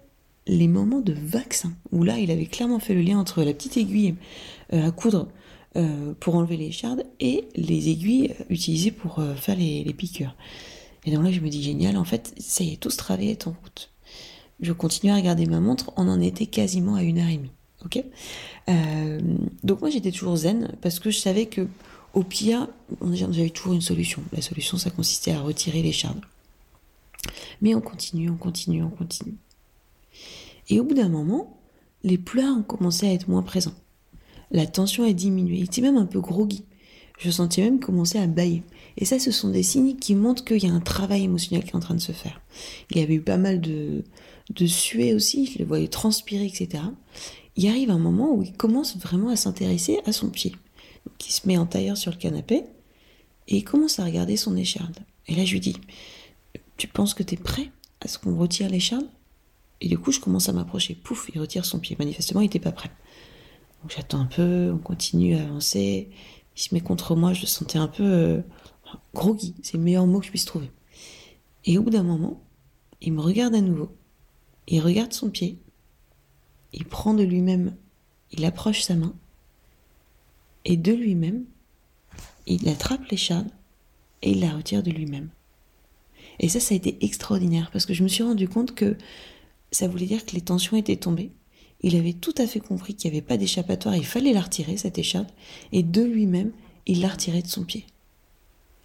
les 0.46 0.68
moments 0.68 1.00
de 1.00 1.14
vaccin, 1.14 1.72
où 1.92 2.04
là, 2.04 2.18
il 2.18 2.30
avait 2.32 2.46
clairement 2.46 2.80
fait 2.80 2.94
le 2.94 3.02
lien 3.02 3.18
entre 3.18 3.44
la 3.44 3.54
petite 3.54 3.78
aiguille 3.78 4.16
euh, 4.74 4.88
à 4.88 4.92
coudre 4.92 5.30
euh, 5.76 6.14
pour 6.20 6.36
enlever 6.36 6.58
les 6.58 6.72
chardes 6.72 7.04
et 7.20 7.48
les 7.56 7.90
aiguilles 7.90 8.36
utilisées 8.50 8.92
pour 8.92 9.20
euh, 9.20 9.36
faire 9.36 9.56
les, 9.56 9.84
piqûres. 9.94 10.36
Et 11.06 11.12
donc 11.12 11.24
là, 11.24 11.32
je 11.32 11.40
me 11.40 11.50
dis 11.50 11.64
génial, 11.64 11.98
en 11.98 12.04
fait, 12.04 12.34
ça 12.38 12.64
y 12.64 12.74
est, 12.74 12.78
tout 12.78 12.90
ce 12.90 12.98
travail 12.98 13.30
est 13.30 13.48
en 13.48 13.56
route. 13.64 13.90
Je 14.62 14.72
continue 14.72 15.12
à 15.12 15.16
regarder 15.16 15.46
ma 15.46 15.60
montre, 15.60 15.92
on 15.98 16.08
en 16.08 16.22
était 16.22 16.46
quasiment 16.46 16.96
à 16.96 17.04
une 17.04 17.18
heure 17.18 17.28
et 17.28 17.38
demie. 17.38 17.52
Ok? 17.86 18.04
Euh, 18.70 19.20
Donc 19.64 19.82
moi, 19.82 19.90
j'étais 19.90 20.12
toujours 20.12 20.38
zen 20.38 20.76
parce 20.82 21.00
que 21.00 21.10
je 21.10 21.20
savais 21.20 21.48
que 21.48 21.68
au 22.14 22.24
pire, 22.24 22.68
j'avais 23.12 23.50
toujours 23.50 23.74
une 23.74 23.82
solution. 23.82 24.22
La 24.32 24.42
solution, 24.42 24.78
ça 24.78 24.92
consistait 24.92 25.32
à 25.32 25.42
retirer 25.42 25.82
les 25.82 25.92
chardes. 25.92 26.22
Mais 27.62 27.74
on 27.74 27.82
continue, 27.82 28.30
on 28.30 28.38
continue, 28.38 28.84
on 28.84 28.90
continue. 28.90 29.36
Et 30.70 30.80
au 30.80 30.84
bout 30.84 30.94
d'un 30.94 31.10
moment, 31.10 31.60
les 32.04 32.18
pleurs 32.18 32.56
ont 32.56 32.64
commencé 32.64 33.08
à 33.08 33.14
être 33.14 33.28
moins 33.28 33.42
présents. 33.42 33.74
La 34.54 34.68
tension 34.68 35.04
a 35.04 35.12
diminué. 35.12 35.58
Il 35.58 35.64
était 35.66 35.82
même 35.82 35.98
un 35.98 36.06
peu 36.06 36.22
groggy. 36.22 36.64
Je 37.20 37.30
sentais 37.30 37.62
même 37.62 37.80
commencer 37.80 38.18
à 38.18 38.28
bailler. 38.28 38.64
Et 38.98 39.06
ça, 39.06 39.20
ce 39.20 39.32
sont 39.32 39.50
des 39.50 39.64
signes 39.64 39.96
qui 39.96 40.16
montrent 40.16 40.46
qu'il 40.46 40.64
y 40.64 40.68
a 40.68 40.74
un 40.74 40.80
travail 40.80 41.24
émotionnel 41.24 41.64
qui 41.64 41.72
est 41.72 41.76
en 41.76 41.80
train 41.80 41.96
de 41.96 42.02
se 42.02 42.12
faire. 42.12 42.42
Il 42.92 43.00
avait 43.00 43.16
eu 43.16 43.22
pas 43.22 43.38
mal 43.38 43.60
de, 43.62 44.04
de 44.52 44.66
suer 44.66 45.14
aussi, 45.14 45.48
je 45.48 45.60
le 45.60 45.66
voyais 45.66 45.88
transpirer, 45.88 46.46
etc. 46.46 46.84
Il 47.56 47.68
arrive 47.68 47.92
un 47.92 48.00
moment 48.00 48.34
où 48.34 48.44
il 48.44 48.54
commence 48.54 48.98
vraiment 48.98 49.30
à 49.30 49.36
s'intéresser 49.36 50.00
à 50.06 50.12
son 50.12 50.30
pied. 50.30 50.56
Il 51.26 51.32
se 51.32 51.48
met 51.48 51.58
en 51.58 51.66
tailleur 51.66 51.98
sur 51.98 52.12
le 52.12 52.18
canapé 52.18 52.64
et 53.48 53.58
il 53.58 53.64
commence 53.64 54.00
à 54.00 54.06
regarder 54.06 54.38
son 54.38 54.56
écharde. 54.56 55.00
Et 55.28 55.36
là, 55.36 55.46
je 55.46 55.54
lui 55.54 55.60
dis, 55.60 55.76
tu 56.78 56.88
penses 56.88 57.14
que 57.14 57.24
tu 57.24 57.36
es 57.36 57.38
prêt 57.38 57.72
à 58.02 58.08
ce 58.08 58.18
qu'on 58.18 58.36
retire 58.38 58.70
l'écharde? 58.70 59.08
Et 59.82 59.88
du 59.88 59.98
coup, 59.98 60.12
je 60.12 60.20
commence 60.20 60.48
à 60.48 60.54
m'approcher. 60.54 60.96
Pouf, 60.96 61.30
il 61.34 61.42
retire 61.42 61.66
son 61.66 61.80
pied. 61.80 61.96
Manifestement, 62.00 62.42
il 62.42 62.46
n'était 62.46 62.60
pas 62.60 62.72
prêt. 62.72 62.90
Donc 63.84 63.92
j'attends 63.92 64.22
un 64.22 64.26
peu, 64.26 64.72
on 64.74 64.78
continue 64.78 65.36
à 65.36 65.44
avancer. 65.44 66.10
Il 66.56 66.62
se 66.62 66.74
met 66.74 66.80
contre 66.80 67.18
moi, 67.18 67.34
je 67.34 67.42
le 67.42 67.48
sentais 67.48 67.78
un 67.78 67.90
peu 67.90 68.04
euh, 68.04 68.42
groggy, 69.14 69.54
c'est 69.62 69.76
le 69.76 69.84
meilleur 69.84 70.08
mot 70.08 70.20
que 70.20 70.26
je 70.26 70.30
puisse 70.30 70.46
trouver. 70.46 70.72
Et 71.66 71.78
au 71.78 71.84
bout 71.84 71.90
d'un 71.90 72.04
moment, 72.04 72.42
il 73.02 73.12
me 73.12 73.20
regarde 73.20 73.54
à 73.56 73.60
nouveau. 73.60 73.94
Il 74.68 74.80
regarde 74.80 75.12
son 75.12 75.30
pied. 75.30 75.60
Il 76.72 76.86
prend 76.86 77.14
de 77.14 77.24
lui-même, 77.24 77.76
il 78.32 78.46
approche 78.46 78.82
sa 78.84 78.96
main. 78.96 79.14
Et 80.64 80.78
de 80.78 80.94
lui-même, 80.94 81.44
il 82.48 82.70
attrape 82.70 83.06
l'écharde 83.08 83.50
et 84.22 84.32
il 84.32 84.40
la 84.40 84.56
retire 84.56 84.82
de 84.82 84.92
lui-même. 84.92 85.30
Et 86.40 86.48
ça, 86.48 86.62
ça 86.62 86.74
a 86.74 86.78
été 86.78 87.04
extraordinaire 87.04 87.70
parce 87.74 87.86
que 87.86 87.94
je 87.94 88.04
me 88.04 88.08
suis 88.08 88.24
rendu 88.24 88.48
compte 88.48 88.76
que 88.76 88.98
ça 89.72 89.90
voulait 89.90 90.06
dire 90.06 90.26
que 90.26 90.32
les 90.32 90.42
tensions 90.42 90.78
étaient 90.78 90.96
tombées 90.96 91.32
il 91.84 91.96
avait 91.96 92.14
tout 92.14 92.34
à 92.38 92.48
fait 92.48 92.60
compris 92.60 92.96
qu'il 92.96 93.12
n'y 93.12 93.18
avait 93.18 93.26
pas 93.26 93.38
d'échappatoire, 93.38 93.96
il 93.96 94.06
fallait 94.06 94.34
la 94.34 94.42
retirer, 94.42 94.78
cette 94.78 94.98
écharpe, 94.98 95.32
et 95.72 95.84
de 95.84 96.02
lui-même, 96.02 96.52
il 96.86 97.02
l'a 97.02 97.10
retirée 97.10 97.42
de 97.42 97.48
son 97.48 97.64
pied. 97.64 97.86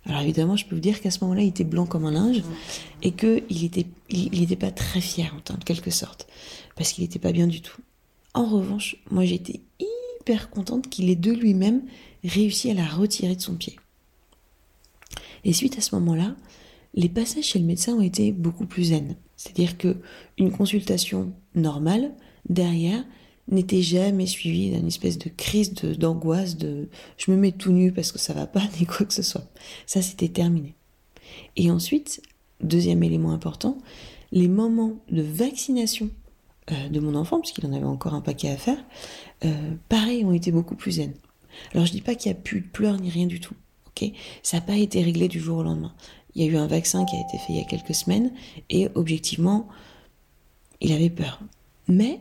Alors 0.05 0.21
évidemment, 0.21 0.57
je 0.57 0.67
peux 0.67 0.75
vous 0.75 0.81
dire 0.81 1.00
qu'à 1.00 1.11
ce 1.11 1.21
moment-là, 1.23 1.43
il 1.43 1.49
était 1.49 1.64
blanc 1.64 1.87
comme 1.87 2.05
un 2.05 2.12
linge, 2.12 2.43
et 3.02 3.12
qu'il 3.12 3.45
n'était 3.50 3.87
il, 4.11 4.43
était 4.43 4.57
pas 4.57 4.71
très 4.71 5.00
fier, 5.00 5.35
en 5.50 5.57
quelque 5.57 5.90
sorte, 5.90 6.26
parce 6.76 6.93
qu'il 6.93 7.05
n'était 7.05 7.19
pas 7.19 7.33
bien 7.33 7.47
du 7.47 7.61
tout. 7.61 7.81
En 8.35 8.47
revanche, 8.47 8.97
moi 9.11 9.25
j'étais 9.25 9.61
hyper 10.21 10.50
contente 10.50 10.88
qu'il 10.88 11.11
ait 11.11 11.17
de 11.17 11.33
lui-même 11.33 11.83
réussi 12.25 12.71
à 12.71 12.75
la 12.75 12.87
retirer 12.87 13.37
de 13.37 13.40
son 13.40 13.55
pied. 13.55 13.76
Et 15.45 15.52
suite 15.52 15.78
à 15.78 15.81
ce 15.81 15.95
moment-là, 15.95 16.35
les 16.95 17.09
passages 17.09 17.45
chez 17.45 17.59
le 17.59 17.64
médecin 17.64 17.95
ont 17.95 18.02
été 18.02 18.33
beaucoup 18.33 18.67
plus 18.67 18.85
zen. 18.85 19.17
C'est-à-dire 19.37 19.78
que 19.78 19.97
une 20.37 20.50
consultation 20.50 21.33
normale, 21.55 22.12
derrière, 22.49 23.05
n'était 23.50 23.83
jamais 23.83 24.26
suivie 24.26 24.71
d'une 24.71 24.87
espèce 24.87 25.19
de 25.19 25.31
crise 25.31 25.73
d'angoisse 25.73 26.57
de, 26.57 26.88
je 27.17 27.31
me 27.31 27.37
mets 27.37 27.52
tout 27.52 27.73
nu 27.73 27.93
parce 27.93 28.12
que 28.12 28.19
ça 28.19 28.35
va 28.35 28.47
pas 28.47 28.62
ni 28.81 28.87
quoi 28.87 29.07
que 29.07 29.14
ce 29.14 29.23
soit. 29.23 29.47
Ça 29.87 30.02
c'était 30.02 30.28
terminé. 30.28 30.75
Et 31.57 31.71
ensuite, 31.71 32.23
deuxième 32.61 33.02
élément 33.02 33.33
important, 33.33 33.78
les 34.33 34.49
moments 34.49 34.97
de 35.11 35.23
vaccination 35.23 36.11
euh, 36.71 36.88
de 36.88 37.00
mon 37.00 37.14
enfant, 37.14 37.40
puisqu'il 37.40 37.67
en 37.67 37.73
avait 37.73 37.85
encore 37.85 38.14
un 38.14 38.21
paquet 38.21 38.50
à 38.50 38.57
faire, 38.57 38.83
euh, 39.45 39.75
pareil, 39.88 40.25
ont 40.25 40.33
été 40.33 40.52
beaucoup 40.52 40.75
plus 40.75 40.93
zen. 40.93 41.14
Alors 41.73 41.87
je 41.87 41.93
dis 41.93 42.02
pas 42.02 42.14
qu'il 42.14 42.31
y 42.31 42.35
a 42.35 42.38
plus 42.38 42.61
de 42.61 42.67
pleurs 42.67 43.00
ni 43.00 43.11
rien 43.11 43.26
du 43.26 43.40
tout, 43.40 43.55
ok? 43.88 44.11
Ça 44.43 44.59
n'a 44.59 44.61
pas 44.61 44.76
été 44.76 45.02
réglé 45.02 45.28
du 45.28 45.40
jour 45.40 45.59
au 45.59 45.62
lendemain. 45.62 45.95
Il 46.35 46.45
y 46.45 46.49
a 46.49 46.52
eu 46.52 46.57
un 46.57 46.67
vaccin 46.67 47.05
qui 47.05 47.17
a 47.17 47.21
été 47.21 47.38
fait 47.38 47.52
il 47.55 47.57
y 47.57 47.61
a 47.61 47.64
quelques 47.64 47.95
semaines 47.95 48.33
et 48.69 48.88
objectivement, 48.95 49.67
il 50.81 50.93
avait 50.93 51.11
peur. 51.11 51.40
Mais 51.88 52.21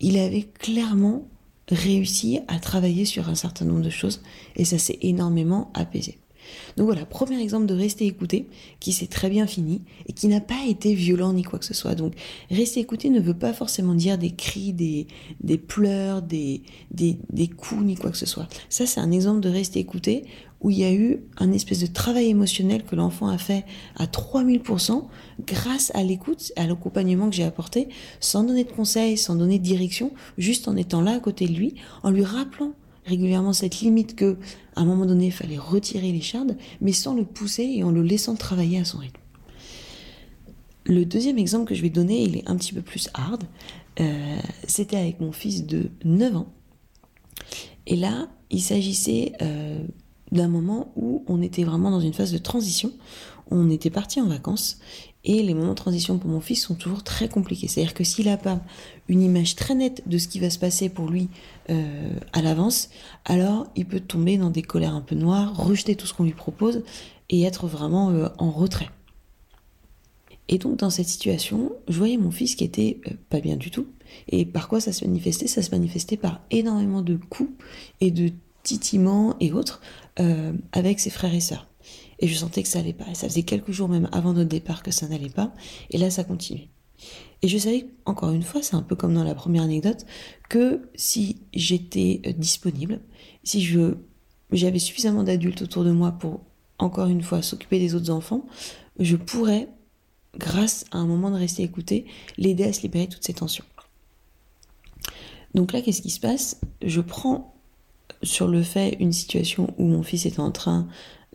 il 0.00 0.18
avait 0.18 0.42
clairement 0.42 1.28
réussi 1.68 2.40
à 2.48 2.58
travailler 2.58 3.04
sur 3.04 3.28
un 3.28 3.34
certain 3.34 3.64
nombre 3.64 3.82
de 3.82 3.90
choses 3.90 4.22
et 4.56 4.64
ça 4.64 4.78
s'est 4.78 4.98
énormément 5.02 5.70
apaisé. 5.74 6.18
Donc 6.76 6.86
voilà, 6.86 7.04
premier 7.04 7.40
exemple 7.40 7.66
de 7.66 7.74
rester 7.74 8.06
écouté 8.06 8.48
qui 8.80 8.92
s'est 8.92 9.06
très 9.06 9.30
bien 9.30 9.46
fini 9.46 9.82
et 10.06 10.12
qui 10.12 10.28
n'a 10.28 10.40
pas 10.40 10.66
été 10.66 10.94
violent 10.94 11.32
ni 11.32 11.42
quoi 11.42 11.58
que 11.58 11.64
ce 11.64 11.74
soit. 11.74 11.94
Donc 11.94 12.14
rester 12.50 12.80
écouté 12.80 13.10
ne 13.10 13.20
veut 13.20 13.38
pas 13.38 13.52
forcément 13.52 13.94
dire 13.94 14.18
des 14.18 14.32
cris, 14.32 14.72
des, 14.72 15.06
pleurs, 15.58 16.22
des 16.22 16.62
coups 17.56 17.82
ni 17.82 17.96
quoi 17.96 18.10
que 18.10 18.16
ce 18.16 18.26
soit. 18.26 18.48
Ça 18.68 18.86
c'est 18.86 19.00
un 19.00 19.10
exemple 19.10 19.40
de 19.40 19.48
rester 19.48 19.80
écouté 19.80 20.24
où 20.60 20.70
il 20.70 20.78
y 20.78 20.84
a 20.84 20.92
eu 20.92 21.20
un 21.38 21.52
espèce 21.52 21.80
de 21.80 21.86
travail 21.86 22.28
émotionnel 22.28 22.84
que 22.84 22.96
l'enfant 22.96 23.28
a 23.28 23.38
fait 23.38 23.64
à 23.96 24.06
3000% 24.06 25.04
grâce 25.46 25.92
à 25.94 26.02
l'écoute, 26.02 26.52
à 26.56 26.66
l'accompagnement 26.66 27.30
que 27.30 27.36
j'ai 27.36 27.44
apporté, 27.44 27.88
sans 28.20 28.42
donner 28.42 28.64
de 28.64 28.72
conseils, 28.72 29.16
sans 29.16 29.36
donner 29.36 29.58
de 29.58 29.64
direction, 29.64 30.12
juste 30.36 30.66
en 30.68 30.76
étant 30.76 31.00
là 31.00 31.12
à 31.12 31.20
côté 31.20 31.46
de 31.46 31.52
lui, 31.52 31.74
en 32.02 32.10
lui 32.10 32.24
rappelant 32.24 32.72
régulièrement 33.08 33.52
cette 33.52 33.80
limite 33.80 34.14
que, 34.14 34.36
à 34.76 34.82
un 34.82 34.84
moment 34.84 35.06
donné, 35.06 35.26
il 35.26 35.32
fallait 35.32 35.58
retirer 35.58 36.12
les 36.12 36.20
chardes, 36.20 36.56
mais 36.80 36.92
sans 36.92 37.14
le 37.14 37.24
pousser 37.24 37.64
et 37.64 37.82
en 37.82 37.90
le 37.90 38.02
laissant 38.02 38.36
travailler 38.36 38.78
à 38.78 38.84
son 38.84 38.98
rythme. 38.98 39.20
Le 40.84 41.04
deuxième 41.04 41.38
exemple 41.38 41.66
que 41.66 41.74
je 41.74 41.82
vais 41.82 41.90
donner, 41.90 42.22
il 42.22 42.36
est 42.36 42.48
un 42.48 42.56
petit 42.56 42.72
peu 42.72 42.82
plus 42.82 43.10
hard. 43.14 43.44
Euh, 44.00 44.38
c'était 44.66 44.96
avec 44.96 45.20
mon 45.20 45.32
fils 45.32 45.66
de 45.66 45.90
9 46.04 46.36
ans. 46.36 46.52
Et 47.86 47.96
là, 47.96 48.28
il 48.50 48.62
s'agissait 48.62 49.32
euh, 49.42 49.84
d'un 50.32 50.48
moment 50.48 50.92
où 50.96 51.24
on 51.26 51.42
était 51.42 51.64
vraiment 51.64 51.90
dans 51.90 52.00
une 52.00 52.14
phase 52.14 52.32
de 52.32 52.38
transition. 52.38 52.92
On 53.50 53.70
était 53.70 53.90
parti 53.90 54.20
en 54.20 54.26
vacances 54.26 54.78
et 55.24 55.42
les 55.42 55.54
moments 55.54 55.70
de 55.70 55.74
transition 55.74 56.18
pour 56.18 56.30
mon 56.30 56.40
fils 56.40 56.62
sont 56.62 56.74
toujours 56.74 57.02
très 57.02 57.28
compliqués. 57.28 57.68
C'est-à-dire 57.68 57.94
que 57.94 58.04
s'il 58.04 58.26
n'a 58.26 58.36
pas 58.36 58.60
une 59.08 59.22
image 59.22 59.56
très 59.56 59.74
nette 59.74 60.02
de 60.06 60.18
ce 60.18 60.28
qui 60.28 60.38
va 60.38 60.50
se 60.50 60.58
passer 60.58 60.88
pour 60.88 61.08
lui 61.08 61.28
euh, 61.70 62.18
à 62.32 62.40
l'avance, 62.40 62.90
alors 63.24 63.66
il 63.74 63.86
peut 63.86 64.00
tomber 64.00 64.38
dans 64.38 64.50
des 64.50 64.62
colères 64.62 64.94
un 64.94 65.00
peu 65.00 65.16
noires, 65.16 65.56
rejeter 65.56 65.96
tout 65.96 66.06
ce 66.06 66.14
qu'on 66.14 66.24
lui 66.24 66.32
propose 66.32 66.82
et 67.30 67.42
être 67.42 67.66
vraiment 67.66 68.10
euh, 68.10 68.28
en 68.38 68.50
retrait. 68.50 68.90
Et 70.48 70.58
donc 70.58 70.78
dans 70.78 70.90
cette 70.90 71.08
situation, 71.08 71.72
je 71.88 71.98
voyais 71.98 72.16
mon 72.16 72.30
fils 72.30 72.54
qui 72.54 72.64
était 72.64 73.00
euh, 73.08 73.14
pas 73.28 73.40
bien 73.40 73.56
du 73.56 73.70
tout. 73.70 73.88
Et 74.28 74.46
par 74.46 74.68
quoi 74.68 74.80
ça 74.80 74.92
se 74.92 75.04
manifestait? 75.04 75.48
Ça 75.48 75.62
se 75.62 75.70
manifestait 75.70 76.16
par 76.16 76.40
énormément 76.50 77.02
de 77.02 77.16
coups 77.16 77.52
et 78.00 78.10
de 78.10 78.30
titillements 78.62 79.36
et 79.40 79.52
autres 79.52 79.80
avec 80.72 80.98
ses 80.98 81.10
frères 81.10 81.32
et 81.32 81.40
sœurs. 81.40 81.68
Et 82.20 82.28
je 82.28 82.34
sentais 82.34 82.62
que 82.62 82.68
ça 82.68 82.80
allait 82.80 82.92
pas. 82.92 83.06
Et 83.10 83.14
ça 83.14 83.28
faisait 83.28 83.42
quelques 83.42 83.70
jours 83.70 83.88
même 83.88 84.08
avant 84.12 84.32
notre 84.32 84.48
départ 84.48 84.82
que 84.82 84.90
ça 84.90 85.06
n'allait 85.08 85.28
pas. 85.30 85.52
Et 85.90 85.98
là, 85.98 86.10
ça 86.10 86.24
continuait. 86.24 86.68
Et 87.42 87.48
je 87.48 87.58
savais, 87.58 87.86
encore 88.04 88.32
une 88.32 88.42
fois, 88.42 88.62
c'est 88.62 88.74
un 88.74 88.82
peu 88.82 88.96
comme 88.96 89.14
dans 89.14 89.24
la 89.24 89.34
première 89.34 89.62
anecdote, 89.62 90.04
que 90.48 90.88
si 90.94 91.36
j'étais 91.54 92.20
euh, 92.26 92.32
disponible, 92.32 93.00
si 93.44 93.62
je 93.62 93.94
j'avais 94.50 94.78
suffisamment 94.78 95.24
d'adultes 95.24 95.62
autour 95.62 95.84
de 95.84 95.90
moi 95.90 96.12
pour, 96.12 96.40
encore 96.78 97.08
une 97.08 97.22
fois, 97.22 97.42
s'occuper 97.42 97.78
des 97.78 97.94
autres 97.94 98.10
enfants, 98.10 98.46
je 98.98 99.16
pourrais, 99.16 99.68
grâce 100.38 100.86
à 100.90 100.98
un 100.98 101.06
moment 101.06 101.30
de 101.30 101.36
rester 101.36 101.62
écouté, 101.62 102.06
l'aider 102.38 102.64
à 102.64 102.72
se 102.72 102.82
libérer 102.82 103.06
de 103.06 103.12
toutes 103.12 103.24
ces 103.24 103.34
tensions. 103.34 103.64
Donc 105.54 105.72
là, 105.72 105.82
qu'est-ce 105.82 106.02
qui 106.02 106.10
se 106.10 106.20
passe? 106.20 106.60
Je 106.82 107.00
prends 107.00 107.54
sur 108.22 108.48
le 108.48 108.62
fait 108.62 108.96
une 109.00 109.12
situation 109.12 109.74
où 109.78 109.84
mon 109.84 110.02
fils 110.02 110.26
était 110.26 110.40
en 110.40 110.50
train 110.50 110.88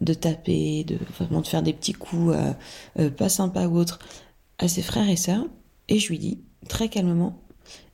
de 0.04 0.14
taper, 0.14 0.84
de 0.84 0.98
vraiment 1.18 1.42
de 1.42 1.48
faire 1.48 1.64
des 1.64 1.74
petits 1.74 1.94
coups 1.94 2.34
euh, 2.36 2.54
euh, 3.00 3.10
pas 3.10 3.30
sympas 3.30 3.68
ou 3.68 3.78
autres 3.78 4.00
à 4.58 4.68
ses 4.68 4.82
frères 4.82 5.10
et 5.10 5.16
sœurs. 5.16 5.46
Et 5.90 6.00
je 6.00 6.10
lui 6.10 6.20
dis 6.20 6.40
très 6.68 6.90
calmement, 6.90 7.42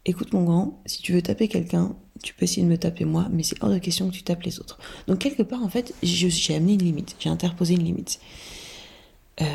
écoute 0.05 0.33
mon 0.33 0.43
grand, 0.43 0.81
si 0.85 1.01
tu 1.01 1.13
veux 1.13 1.21
taper 1.21 1.47
quelqu'un, 1.47 1.95
tu 2.23 2.33
peux 2.33 2.43
essayer 2.43 2.63
de 2.63 2.67
me 2.67 2.77
taper 2.77 3.05
moi, 3.05 3.27
mais 3.31 3.43
c'est 3.43 3.61
hors 3.63 3.69
de 3.69 3.77
question 3.77 4.09
que 4.09 4.13
tu 4.13 4.23
tapes 4.23 4.43
les 4.43 4.59
autres. 4.59 4.79
Donc 5.07 5.19
quelque 5.19 5.43
part 5.43 5.63
en 5.63 5.69
fait, 5.69 5.93
j'ai 6.03 6.55
amené 6.55 6.73
une 6.73 6.83
limite, 6.83 7.15
j'ai 7.19 7.29
interposé 7.29 7.75
une 7.75 7.83
limite. 7.83 8.19
Euh, 9.41 9.45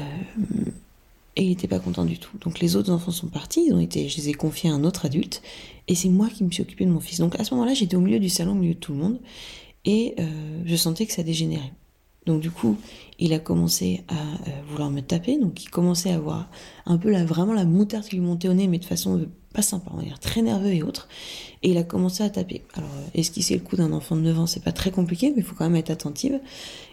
et 1.37 1.43
il 1.43 1.49
n'était 1.49 1.69
pas 1.69 1.81
content 1.81 2.05
du 2.05 2.19
tout. 2.19 2.39
Donc 2.41 2.61
les 2.61 2.77
autres 2.77 2.91
enfants 2.91 3.11
sont 3.11 3.27
partis, 3.27 3.65
ils 3.67 3.75
ont 3.75 3.81
été, 3.81 4.09
je 4.09 4.17
les 4.17 4.31
ai 4.31 4.35
confiés 4.35 4.71
à 4.71 4.75
un 4.75 4.85
autre 4.85 5.05
adulte, 5.05 5.43
et 5.89 5.95
c'est 5.95 6.09
moi 6.09 6.29
qui 6.31 6.45
me 6.45 6.51
suis 6.51 6.63
occupée 6.63 6.87
de 6.87 6.91
mon 6.91 7.01
fils. 7.01 7.19
Donc 7.19 7.39
à 7.39 7.45
ce 7.45 7.53
moment-là, 7.55 7.75
j'étais 7.75 7.97
au 7.97 8.01
milieu 8.01 8.21
du 8.21 8.29
salon, 8.29 8.53
au 8.53 8.57
milieu 8.57 8.75
de 8.75 8.79
tout 8.79 8.93
le 8.93 8.99
monde, 8.99 9.19
et 9.85 10.15
je 10.65 10.77
sentais 10.77 11.05
que 11.07 11.13
ça 11.13 11.23
dégénérait. 11.23 11.73
Donc 12.27 12.41
du 12.41 12.51
coup, 12.51 12.77
il 13.19 13.33
a 13.33 13.39
commencé 13.39 14.03
à 14.09 14.15
euh, 14.15 14.51
vouloir 14.69 14.91
me 14.91 15.01
taper, 15.01 15.39
donc 15.39 15.63
il 15.63 15.69
commençait 15.69 16.11
à 16.11 16.17
avoir 16.17 16.49
un 16.87 16.97
peu 16.97 17.11
la, 17.11 17.25
vraiment 17.25 17.53
la 17.53 17.65
moutarde 17.65 18.05
qui 18.05 18.17
lui 18.17 18.23
montait 18.25 18.49
au 18.49 18.55
nez, 18.55 18.67
mais 18.67 18.79
de 18.79 18.85
façon 18.85 19.19
euh, 19.19 19.29
pas 19.53 19.63
sympa, 19.63 19.91
on 19.93 19.99
va 19.99 20.03
dire 20.03 20.19
très 20.19 20.43
nerveux 20.43 20.73
et 20.73 20.83
autres. 20.83 21.09
Et 21.63 21.71
il 21.71 21.79
a 21.79 21.83
commencé 21.83 22.23
à 22.23 22.31
taper. 22.31 22.63
Alors, 22.75 22.91
euh, 22.91 23.09
esquisser 23.15 23.55
le 23.55 23.61
coup 23.61 23.77
d'un 23.77 23.93
enfant 23.93 24.17
de 24.17 24.23
9 24.23 24.41
ans, 24.41 24.47
c'est 24.47 24.63
pas 24.63 24.73
très 24.73 24.91
compliqué, 24.91 25.31
mais 25.31 25.39
il 25.39 25.45
faut 25.45 25.55
quand 25.55 25.65
même 25.65 25.77
être 25.77 25.91
attentive. 25.91 26.41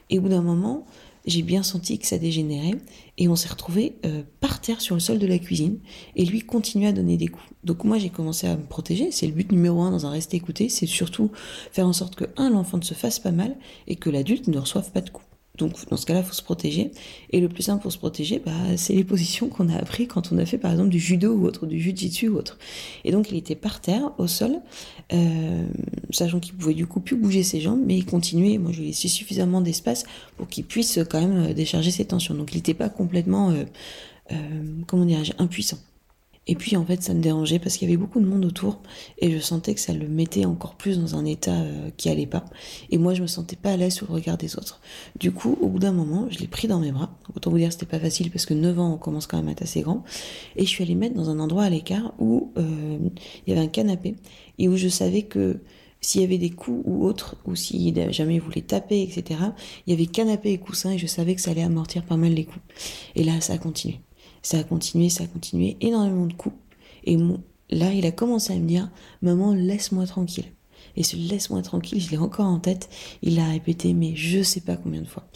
Et 0.10 0.20
au 0.20 0.22
bout 0.22 0.30
d'un 0.30 0.42
moment, 0.42 0.86
j'ai 1.26 1.42
bien 1.42 1.64
senti 1.64 2.00
que 2.00 2.08
ça 2.08 2.18
dégénérait 2.18 2.78
et 3.18 3.28
on 3.28 3.36
s'est 3.36 3.50
retrouvé 3.50 3.96
par 4.40 4.62
terre 4.62 4.82
sur 4.82 4.96
le 4.96 5.02
sol 5.02 5.20
de 5.20 5.28
la 5.28 5.38
cuisine 5.38 5.80
et 6.16 6.26
lui 6.26 6.42
continuait 6.42 6.88
à 6.88 6.94
donner 6.94 7.18
des 7.18 7.28
coups. 7.28 7.46
Donc 7.64 7.84
moi 7.84 7.98
j'ai 7.98 8.10
commencé 8.10 8.48
à 8.48 8.58
me 8.58 8.64
protéger, 8.64 9.12
c'est 9.12 9.28
le 9.28 9.34
but 9.34 9.52
numéro 9.52 9.82
un 9.82 9.92
dans 9.92 10.06
un 10.06 10.10
rester 10.10 10.38
écouté, 10.38 10.70
c'est 10.70 10.88
surtout 10.88 11.32
faire 11.72 11.88
en 11.88 11.94
sorte 11.94 12.16
que 12.16 12.26
un 12.38 12.50
l'enfant 12.50 12.78
ne 12.78 12.84
se 12.84 12.94
fasse 12.94 13.20
pas 13.20 13.32
mal 13.32 13.56
et 13.88 13.96
que 13.96 14.10
l'adulte 14.10 14.48
ne 14.48 14.58
reçoive 14.58 14.92
pas 14.92 15.02
de 15.02 15.10
coups. 15.10 15.31
Donc 15.62 15.76
dans 15.90 15.98
ce 15.98 16.06
cas-là, 16.06 16.20
il 16.20 16.26
faut 16.26 16.34
se 16.34 16.42
protéger. 16.42 16.92
Et 17.32 17.40
le 17.40 17.48
plus 17.48 17.64
simple 17.64 17.82
pour 17.82 17.92
se 17.92 17.98
protéger, 17.98 18.42
bah, 18.44 18.52
c'est 18.78 18.94
les 18.94 19.04
positions 19.04 19.48
qu'on 19.48 19.70
a 19.70 19.76
appris 19.76 20.08
quand 20.08 20.32
on 20.32 20.38
a 20.38 20.46
fait 20.46 20.58
par 20.58 20.72
exemple 20.72 20.90
du 20.90 21.00
judo 21.00 21.34
ou 21.34 21.46
autre, 21.46 21.66
du 21.66 21.80
jujitsu 21.80 22.30
ou 22.30 22.38
autre. 22.38 22.58
Et 23.06 23.12
donc 23.12 23.32
il 23.32 23.38
était 23.38 23.56
par 23.56 23.80
terre, 23.80 24.12
au 24.18 24.28
sol, 24.28 24.60
euh, 25.14 25.66
sachant 26.10 26.40
qu'il 26.40 26.56
pouvait 26.56 26.74
du 26.74 26.88
coup 26.88 27.00
plus 27.00 27.16
bouger 27.16 27.44
ses 27.44 27.62
jambes, 27.62 27.82
mais 27.86 27.98
il 27.98 28.06
continuait. 28.06 28.58
Moi, 28.58 28.72
je 28.72 28.80
lui 28.80 28.86
ai 28.86 28.88
laissé 28.88 29.08
suffisamment 29.08 29.62
d'espace 29.62 30.04
pour 30.38 30.48
qu'il 30.48 30.66
puisse 30.66 31.00
quand 31.10 31.22
même 31.22 31.52
euh, 31.52 31.54
décharger 31.54 31.92
ses 31.92 32.06
tensions. 32.06 32.34
Donc 32.34 32.54
il 32.54 32.58
n'était 32.58 32.74
pas 32.74 32.90
complètement, 32.90 33.52
euh, 33.52 34.36
comment 34.88 35.06
dirais-je, 35.06 35.34
impuissant. 35.38 35.78
Et 36.48 36.56
puis 36.56 36.76
en 36.76 36.84
fait, 36.84 37.04
ça 37.04 37.14
me 37.14 37.22
dérangeait 37.22 37.60
parce 37.60 37.78
qu'il 37.78 37.88
y 37.88 37.92
avait 37.92 38.02
beaucoup 38.02 38.20
de 38.20 38.26
monde 38.26 38.44
autour 38.46 38.82
et 39.20 39.32
je 39.32 39.38
sentais 39.38 39.76
que 39.76 39.80
ça 39.80 39.94
le 39.94 40.08
mettait 40.08 40.46
encore 40.46 40.76
plus 40.76 41.00
dans 41.00 41.16
un 41.16 41.24
état 41.24 41.54
euh, 41.54 41.92
qui 41.98 42.10
allait 42.10 42.26
pas. 42.26 42.46
Et 42.90 42.98
moi, 42.98 43.14
je 43.14 43.22
me 43.22 43.28
sentais 43.28 43.56
pas 43.56 43.72
à 43.72 43.78
l'aise 43.78 43.94
sous 43.94 44.08
le 44.08 44.14
regard 44.14 44.38
des 44.38 44.58
autres. 44.58 44.82
Du 45.20 45.32
coup, 45.32 45.56
au 45.62 45.68
bout 45.68 45.78
d'un 45.78 45.92
moment, 45.92 46.28
je 46.32 46.40
l'ai 46.40 46.48
pris 46.48 46.68
dans 46.68 46.80
mes 46.80 46.92
bras. 46.92 47.12
Autant 47.36 47.52
vous 47.52 47.58
dire, 47.60 47.72
c'était 47.72 47.86
pas 47.86 48.00
facile 48.00 48.32
parce 48.32 48.48
que 48.48 48.56
9 48.56 48.80
ans, 48.80 48.94
on 48.94 48.98
commence 48.98 49.28
quand 49.28 49.38
même 49.38 49.50
à 49.50 49.52
être 49.52 49.62
assez 49.62 49.82
grand. 49.82 50.04
Et 50.56 50.66
je 50.66 50.70
suis 50.70 50.84
allée 50.84 50.96
mettre 50.96 51.16
dans 51.16 51.30
un 51.30 51.40
endroit 51.40 51.64
à 51.64 51.70
l'écart 51.70 52.14
où 52.18 52.52
euh, 52.58 52.98
il 53.46 53.54
y 53.54 53.56
avait 53.56 53.66
un 53.66 53.70
canapé 53.70 54.16
et 54.58 54.68
où 54.68 54.78
je 54.78 54.88
savais 54.88 55.22
que 55.22 55.62
s'il 56.02 56.22
y 56.22 56.24
avait 56.24 56.40
des 56.40 56.50
coups 56.50 56.82
ou 56.86 57.06
autres, 57.06 57.36
ou 57.46 57.56
si 57.56 57.94
jamais 58.10 58.36
il 58.36 58.42
voulait 58.42 58.62
taper, 58.62 59.04
etc., 59.04 59.40
il 59.86 59.92
y 59.92 59.94
avait 59.94 60.08
canapé 60.08 60.52
et 60.52 60.58
coussin 60.58 60.92
et 60.92 60.98
je 60.98 61.06
savais 61.06 61.36
que 61.36 61.42
ça 61.42 61.52
allait 61.52 61.62
amortir 61.62 62.04
pas 62.04 62.18
mal 62.18 62.34
les 62.34 62.46
coups. 62.46 62.66
Et 63.16 63.24
là, 63.24 63.40
ça 63.40 63.54
a 63.54 63.58
continué. 63.60 64.00
Ça 64.42 64.60
a 64.60 64.64
continué, 64.64 65.10
ça 65.10 65.24
a 65.24 65.28
continué, 65.28 65.78
énormément 65.82 66.26
de 66.26 66.34
coups. 66.34 66.56
Et 67.04 67.18
là, 67.70 67.94
il 67.94 68.06
a 68.06 68.12
commencé 68.12 68.54
à 68.54 68.58
me 68.58 68.68
dire, 68.68 68.90
maman, 69.22 69.54
laisse-moi 69.54 70.06
tranquille. 70.06 70.46
Et 70.96 71.04
ce 71.04 71.16
laisse-moi 71.16 71.62
tranquille, 71.62 72.02
je 72.02 72.12
l'ai 72.12 72.18
encore 72.18 72.48
en 72.48 72.60
tête. 72.60 72.90
Il 73.22 73.36
l'a 73.36 73.48
répété, 73.48 73.94
mais 73.94 74.16
je 74.16 74.42
sais 74.42 74.62
pas 74.62 74.76
combien 74.76 75.02
de 75.02 75.08
fois. 75.08 75.28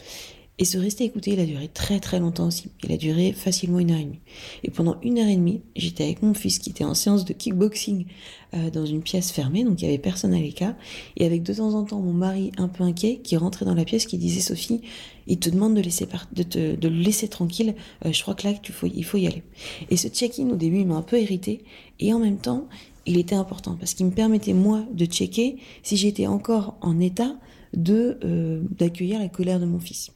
Et 0.58 0.64
ce 0.64 0.78
rester 0.78 1.04
écouté, 1.04 1.34
il 1.34 1.40
a 1.40 1.44
duré 1.44 1.68
très 1.68 2.00
très 2.00 2.18
longtemps 2.18 2.46
aussi. 2.46 2.70
Il 2.82 2.90
a 2.90 2.96
duré 2.96 3.32
facilement 3.32 3.78
une 3.78 3.90
heure 3.90 3.98
et 3.98 4.04
demie. 4.04 4.20
Et 4.64 4.70
pendant 4.70 4.96
une 5.02 5.18
heure 5.18 5.28
et 5.28 5.36
demie, 5.36 5.60
j'étais 5.76 6.04
avec 6.04 6.22
mon 6.22 6.32
fils 6.32 6.58
qui 6.58 6.70
était 6.70 6.84
en 6.84 6.94
séance 6.94 7.26
de 7.26 7.34
kickboxing 7.34 8.06
euh, 8.54 8.70
dans 8.70 8.86
une 8.86 9.02
pièce 9.02 9.32
fermée, 9.32 9.64
donc 9.64 9.82
il 9.82 9.84
y 9.84 9.88
avait 9.88 9.98
personne 9.98 10.32
à 10.32 10.38
l'écart. 10.38 10.74
Et 11.16 11.26
avec 11.26 11.42
de 11.42 11.52
temps 11.52 11.74
en 11.74 11.84
temps 11.84 12.00
mon 12.00 12.14
mari 12.14 12.52
un 12.56 12.68
peu 12.68 12.84
inquiet 12.84 13.20
qui 13.22 13.36
rentrait 13.36 13.66
dans 13.66 13.74
la 13.74 13.84
pièce, 13.84 14.06
qui 14.06 14.16
disait 14.16 14.40
Sophie, 14.40 14.80
il 15.26 15.38
te 15.38 15.50
demande 15.50 15.74
de, 15.74 15.80
laisser 15.80 16.06
de, 16.32 16.88
le 16.88 16.88
laisser 16.88 17.28
tranquille. 17.28 17.74
Euh, 18.04 18.12
je 18.12 18.22
crois 18.22 18.34
que 18.34 18.46
là, 18.46 18.54
il 18.94 19.04
faut 19.04 19.18
y 19.18 19.26
aller. 19.26 19.42
Et 19.90 19.96
ce 19.96 20.08
check-in 20.08 20.48
au 20.50 20.56
début, 20.56 20.80
il 20.80 20.86
m'a 20.86 20.96
un 20.96 21.02
peu 21.02 21.20
irrité. 21.20 21.64
Et 21.98 22.12
en 22.12 22.18
même 22.18 22.38
temps, 22.38 22.68
il 23.06 23.18
était 23.18 23.34
important 23.34 23.76
parce 23.78 23.94
qu'il 23.94 24.06
me 24.06 24.10
permettait 24.12 24.52
moi 24.52 24.84
de 24.92 25.04
checker 25.06 25.56
si 25.82 25.96
j'étais 25.96 26.26
encore 26.26 26.76
en 26.80 27.00
état 27.00 27.36
de 27.72 28.18
euh, 28.24 28.62
d'accueillir 28.70 29.18
la 29.18 29.28
colère 29.28 29.60
de 29.60 29.66
mon 29.66 29.78
fils. 29.78 30.12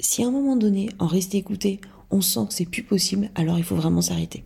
Si 0.00 0.22
à 0.22 0.26
un 0.28 0.30
moment 0.30 0.56
donné, 0.56 0.88
en 0.98 1.06
rester 1.06 1.38
écouté, 1.38 1.80
on 2.10 2.20
sent 2.20 2.40
que 2.48 2.54
c'est 2.54 2.66
plus 2.66 2.82
possible, 2.82 3.30
alors 3.34 3.58
il 3.58 3.64
faut 3.64 3.76
vraiment 3.76 4.02
s'arrêter. 4.02 4.44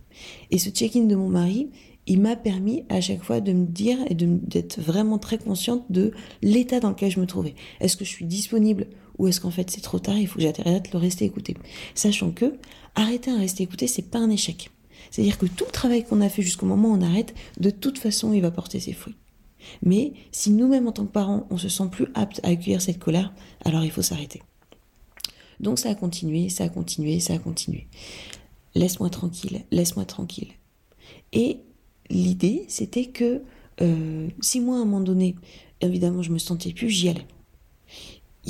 Et 0.51 0.57
ce 0.57 0.69
check-in 0.69 1.03
de 1.05 1.15
mon 1.15 1.29
mari, 1.29 1.69
il 2.07 2.19
m'a 2.19 2.35
permis 2.35 2.83
à 2.89 3.01
chaque 3.01 3.23
fois 3.23 3.39
de 3.41 3.51
me 3.51 3.65
dire 3.65 3.97
et 4.09 4.15
d'être 4.15 4.79
vraiment 4.79 5.19
très 5.19 5.37
consciente 5.37 5.83
de 5.89 6.11
l'état 6.41 6.79
dans 6.79 6.89
lequel 6.89 7.11
je 7.11 7.19
me 7.19 7.27
trouvais. 7.27 7.55
Est-ce 7.79 7.97
que 7.97 8.05
je 8.05 8.09
suis 8.09 8.25
disponible 8.25 8.87
ou 9.19 9.27
est-ce 9.27 9.39
qu'en 9.39 9.51
fait 9.51 9.69
c'est 9.69 9.81
trop 9.81 9.99
tard, 9.99 10.17
il 10.17 10.27
faut 10.27 10.39
que 10.39 10.41
j'arrête 10.41 10.85
de 10.85 10.91
le 10.93 10.97
rester 10.97 11.25
écouté. 11.25 11.55
Sachant 11.93 12.31
que 12.31 12.57
arrêter 12.95 13.29
un 13.29 13.37
rester 13.37 13.63
écouté, 13.63 13.85
c'est 13.85 14.09
pas 14.09 14.19
un 14.19 14.29
échec. 14.29 14.71
C'est-à-dire 15.11 15.37
que 15.37 15.45
tout 15.45 15.65
le 15.65 15.71
travail 15.71 16.03
qu'on 16.03 16.21
a 16.21 16.29
fait 16.29 16.41
jusqu'au 16.41 16.65
moment 16.65 16.89
où 16.89 16.93
on 16.93 17.01
arrête, 17.01 17.33
de 17.59 17.69
toute 17.69 17.97
façon, 17.97 18.33
il 18.33 18.41
va 18.41 18.51
porter 18.51 18.79
ses 18.79 18.93
fruits. 18.93 19.15
Mais 19.83 20.13
si 20.31 20.51
nous-mêmes, 20.51 20.87
en 20.87 20.91
tant 20.91 21.05
que 21.05 21.11
parents, 21.11 21.45
on 21.49 21.57
se 21.57 21.69
sent 21.69 21.89
plus 21.91 22.07
apte 22.13 22.39
à 22.43 22.49
accueillir 22.49 22.81
cette 22.81 22.99
colère, 22.99 23.33
alors 23.65 23.83
il 23.83 23.91
faut 23.91 24.01
s'arrêter. 24.01 24.41
Donc 25.59 25.79
ça 25.79 25.89
a 25.89 25.95
continué, 25.95 26.49
ça 26.49 26.65
a 26.65 26.69
continué, 26.69 27.19
ça 27.19 27.33
a 27.33 27.37
continué. 27.37 27.87
Laisse-moi 28.75 29.09
tranquille, 29.09 29.63
laisse-moi 29.71 30.05
tranquille. 30.05 30.49
Et 31.33 31.59
l'idée, 32.09 32.65
c'était 32.67 33.07
que 33.07 33.43
euh, 33.81 34.29
si 34.41 34.59
moi, 34.59 34.77
à 34.77 34.81
un 34.81 34.85
moment 34.85 35.01
donné, 35.01 35.35
évidemment, 35.81 36.21
je 36.21 36.31
me 36.31 36.37
sentais 36.37 36.73
plus, 36.73 36.89
j'y 36.89 37.09
allais. 37.09 37.25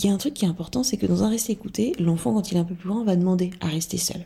Il 0.02 0.06
y 0.06 0.08
a 0.08 0.14
un 0.14 0.18
truc 0.18 0.34
qui 0.34 0.46
est 0.46 0.48
important, 0.48 0.84
c'est 0.84 0.96
que 0.96 1.06
dans 1.06 1.24
un 1.24 1.30
rester 1.30 1.52
écouté, 1.52 1.92
l'enfant, 2.00 2.34
quand 2.34 2.54
il 2.54 2.56
est 2.56 2.60
un 2.62 2.64
peu 2.64 2.74
plus 2.74 2.88
grand, 2.88 3.04
va 3.04 3.18
demander 3.18 3.52
à 3.60 3.68
rester 3.68 3.98
seul. 3.98 4.22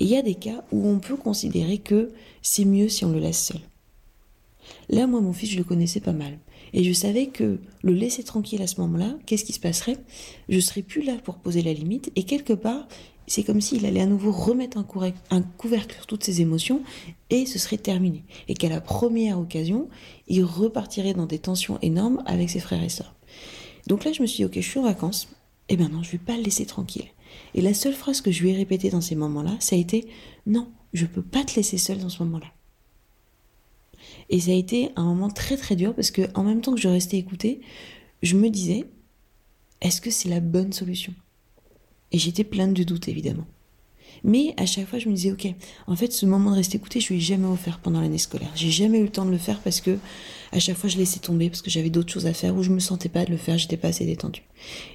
Et 0.00 0.04
il 0.04 0.08
y 0.08 0.16
a 0.16 0.22
des 0.22 0.34
cas 0.34 0.64
où 0.72 0.88
on 0.88 0.98
peut 0.98 1.14
considérer 1.14 1.78
que 1.78 2.10
c'est 2.42 2.64
mieux 2.64 2.88
si 2.88 3.04
on 3.04 3.12
le 3.12 3.20
laisse 3.20 3.40
seul. 3.40 3.60
Là, 4.88 5.06
moi, 5.06 5.20
mon 5.20 5.32
fils, 5.32 5.50
je 5.50 5.58
le 5.58 5.62
connaissais 5.62 6.00
pas 6.00 6.12
mal. 6.12 6.38
Et 6.72 6.82
je 6.82 6.92
savais 6.92 7.26
que 7.26 7.60
le 7.82 7.92
laisser 7.92 8.24
tranquille 8.24 8.62
à 8.62 8.66
ce 8.66 8.80
moment-là, 8.80 9.14
qu'est-ce 9.24 9.44
qui 9.44 9.52
se 9.52 9.60
passerait? 9.60 9.96
Je 10.48 10.58
serais 10.58 10.82
plus 10.82 11.02
là 11.02 11.14
pour 11.22 11.36
poser 11.36 11.62
la 11.62 11.72
limite. 11.72 12.10
Et 12.16 12.24
quelque 12.24 12.52
part, 12.52 12.88
c'est 13.28 13.44
comme 13.44 13.60
s'il 13.60 13.86
allait 13.86 14.00
à 14.00 14.06
nouveau 14.06 14.32
remettre 14.32 14.76
un, 14.76 14.86
un, 15.30 15.42
couvercle 15.42 15.94
sur 15.94 16.06
toutes 16.08 16.24
ses 16.24 16.40
émotions 16.40 16.82
et 17.30 17.46
ce 17.46 17.60
serait 17.60 17.78
terminé. 17.78 18.24
Et 18.48 18.54
qu'à 18.54 18.68
la 18.68 18.80
première 18.80 19.38
occasion, 19.38 19.88
il 20.26 20.42
repartirait 20.42 21.14
dans 21.14 21.26
des 21.26 21.38
tensions 21.38 21.78
énormes 21.80 22.24
avec 22.26 22.50
ses 22.50 22.58
frères 22.58 22.82
et 22.82 22.88
sœurs. 22.88 23.14
Donc 23.86 24.04
là, 24.04 24.12
je 24.12 24.22
me 24.22 24.26
suis 24.26 24.38
dit, 24.38 24.44
ok, 24.44 24.54
je 24.54 24.60
suis 24.60 24.78
en 24.78 24.84
vacances. 24.84 25.28
Eh 25.68 25.76
bien 25.76 25.88
non, 25.88 26.02
je 26.02 26.12
vais 26.12 26.18
pas 26.18 26.36
le 26.36 26.42
laisser 26.42 26.66
tranquille. 26.66 27.08
Et 27.54 27.60
la 27.60 27.74
seule 27.74 27.94
phrase 27.94 28.20
que 28.20 28.30
je 28.30 28.42
lui 28.42 28.50
ai 28.50 28.56
répétée 28.56 28.90
dans 28.90 29.00
ces 29.00 29.14
moments-là, 29.14 29.56
ça 29.60 29.76
a 29.76 29.78
été, 29.78 30.08
non, 30.46 30.70
je 30.92 31.06
peux 31.06 31.22
pas 31.22 31.44
te 31.44 31.56
laisser 31.56 31.78
seule 31.78 31.98
dans 31.98 32.08
ce 32.08 32.22
moment-là. 32.24 32.52
Et 34.28 34.40
ça 34.40 34.50
a 34.50 34.54
été 34.54 34.90
un 34.96 35.04
moment 35.04 35.30
très 35.30 35.56
très 35.56 35.76
dur 35.76 35.94
parce 35.94 36.10
que 36.10 36.22
en 36.34 36.42
même 36.42 36.60
temps 36.60 36.74
que 36.74 36.80
je 36.80 36.88
restais 36.88 37.18
écoutée, 37.18 37.60
je 38.22 38.36
me 38.36 38.50
disais, 38.50 38.84
est-ce 39.80 40.00
que 40.00 40.10
c'est 40.10 40.28
la 40.28 40.40
bonne 40.40 40.72
solution? 40.72 41.14
Et 42.12 42.18
j'étais 42.18 42.44
pleine 42.44 42.74
de 42.74 42.84
doutes 42.84 43.08
évidemment. 43.08 43.46
Mais 44.24 44.54
à 44.56 44.66
chaque 44.66 44.86
fois, 44.86 44.98
je 44.98 45.08
me 45.08 45.14
disais, 45.14 45.32
ok, 45.32 45.46
en 45.86 45.96
fait, 45.96 46.12
ce 46.12 46.26
moment 46.26 46.50
de 46.50 46.56
rester 46.56 46.76
écouté, 46.76 47.00
je 47.00 47.08
lui 47.08 47.16
ai 47.16 47.20
jamais 47.20 47.46
offert 47.46 47.78
pendant 47.80 48.00
l'année 48.00 48.18
scolaire. 48.18 48.50
J'ai 48.54 48.70
jamais 48.70 48.98
eu 48.98 49.04
le 49.04 49.10
temps 49.10 49.24
de 49.24 49.30
le 49.30 49.38
faire 49.38 49.60
parce 49.60 49.80
que 49.80 49.98
à 50.52 50.58
chaque 50.58 50.76
fois, 50.76 50.90
je 50.90 50.98
laissais 50.98 51.18
tomber 51.18 51.48
parce 51.48 51.62
que 51.62 51.70
j'avais 51.70 51.88
d'autres 51.88 52.12
choses 52.12 52.26
à 52.26 52.34
faire 52.34 52.54
ou 52.54 52.62
je 52.62 52.70
me 52.70 52.78
sentais 52.78 53.08
pas 53.08 53.24
de 53.24 53.30
le 53.30 53.38
faire, 53.38 53.56
j'étais 53.56 53.78
pas 53.78 53.88
assez 53.88 54.04
détendue. 54.04 54.42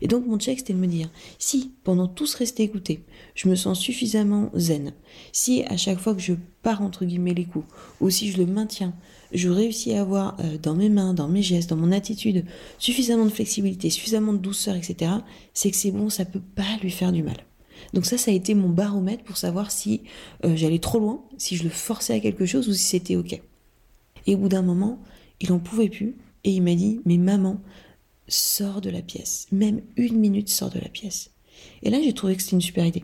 Et 0.01 0.07
donc, 0.07 0.25
mon 0.27 0.37
check, 0.37 0.59
c'était 0.59 0.73
de 0.73 0.77
me 0.77 0.85
dire, 0.85 1.09
si 1.39 1.71
pendant 1.83 2.07
tout 2.07 2.27
ce 2.27 2.37
rester 2.37 2.61
écouté, 2.61 3.03
je 3.33 3.49
me 3.49 3.55
sens 3.55 3.79
suffisamment 3.79 4.51
zen, 4.55 4.93
si 5.31 5.63
à 5.63 5.75
chaque 5.75 5.97
fois 5.97 6.13
que 6.13 6.21
je 6.21 6.33
pars 6.61 6.83
entre 6.83 7.05
guillemets 7.05 7.33
les 7.33 7.45
coups, 7.45 7.65
ou 8.01 8.11
si 8.11 8.31
je 8.31 8.37
le 8.37 8.45
maintiens, 8.45 8.93
je 9.33 9.49
réussis 9.49 9.93
à 9.93 10.01
avoir 10.01 10.37
euh, 10.39 10.57
dans 10.61 10.75
mes 10.75 10.89
mains, 10.89 11.15
dans 11.15 11.27
mes 11.27 11.41
gestes, 11.41 11.71
dans 11.71 11.75
mon 11.75 11.91
attitude, 11.91 12.45
suffisamment 12.77 13.25
de 13.25 13.31
flexibilité, 13.31 13.89
suffisamment 13.89 14.33
de 14.33 14.37
douceur, 14.37 14.75
etc., 14.75 15.11
c'est 15.53 15.71
que 15.71 15.77
c'est 15.77 15.91
bon, 15.91 16.09
ça 16.09 16.23
peut 16.23 16.41
pas 16.55 16.77
lui 16.83 16.91
faire 16.91 17.11
du 17.11 17.23
mal. 17.23 17.37
Donc 17.93 18.05
ça, 18.05 18.17
ça 18.17 18.31
a 18.31 18.33
été 18.33 18.53
mon 18.53 18.69
baromètre 18.69 19.23
pour 19.23 19.37
savoir 19.37 19.71
si 19.71 20.01
euh, 20.45 20.55
j'allais 20.55 20.79
trop 20.79 20.99
loin, 20.99 21.23
si 21.37 21.55
je 21.55 21.63
le 21.63 21.69
forçais 21.69 22.13
à 22.13 22.19
quelque 22.19 22.45
chose 22.45 22.67
ou 22.67 22.73
si 22.73 22.83
c'était 22.83 23.15
ok. 23.15 23.41
Et 24.25 24.35
au 24.35 24.37
bout 24.37 24.49
d'un 24.49 24.61
moment, 24.61 24.99
il 25.39 25.51
en 25.51 25.59
pouvait 25.59 25.89
plus 25.89 26.15
et 26.43 26.51
il 26.51 26.61
m'a 26.61 26.75
dit 26.75 27.01
mais 27.05 27.17
maman 27.17 27.61
sors 28.27 28.81
de 28.81 28.89
la 28.89 29.01
pièce, 29.01 29.47
même 29.51 29.81
une 29.95 30.17
minute 30.17 30.49
sors 30.49 30.69
de 30.69 30.79
la 30.79 30.89
pièce. 30.89 31.31
Et 31.83 31.89
là 31.89 31.99
j'ai 32.03 32.13
trouvé 32.13 32.35
que 32.35 32.41
c'était 32.41 32.55
une 32.55 32.61
super 32.61 32.85
idée. 32.85 33.03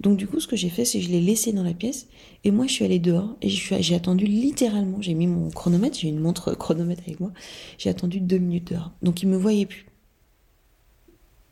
Donc 0.00 0.16
du 0.16 0.26
coup 0.26 0.40
ce 0.40 0.48
que 0.48 0.56
j'ai 0.56 0.70
fait 0.70 0.84
c'est 0.84 0.98
que 0.98 1.04
je 1.04 1.10
l'ai 1.10 1.20
laissé 1.20 1.52
dans 1.52 1.62
la 1.62 1.74
pièce 1.74 2.08
et 2.42 2.50
moi 2.50 2.66
je 2.66 2.72
suis 2.72 2.84
allée 2.84 2.98
dehors 2.98 3.36
et 3.42 3.48
j'ai 3.48 3.94
attendu 3.94 4.26
littéralement, 4.26 5.00
j'ai 5.00 5.14
mis 5.14 5.26
mon 5.26 5.50
chronomètre, 5.50 5.98
j'ai 5.98 6.08
une 6.08 6.20
montre 6.20 6.54
chronomètre 6.58 7.02
avec 7.06 7.20
moi, 7.20 7.32
j'ai 7.78 7.90
attendu 7.90 8.20
deux 8.20 8.38
minutes 8.38 8.72
dehors. 8.72 8.92
Donc 9.02 9.22
il 9.22 9.28
me 9.28 9.36
voyait 9.36 9.66
plus. 9.66 9.86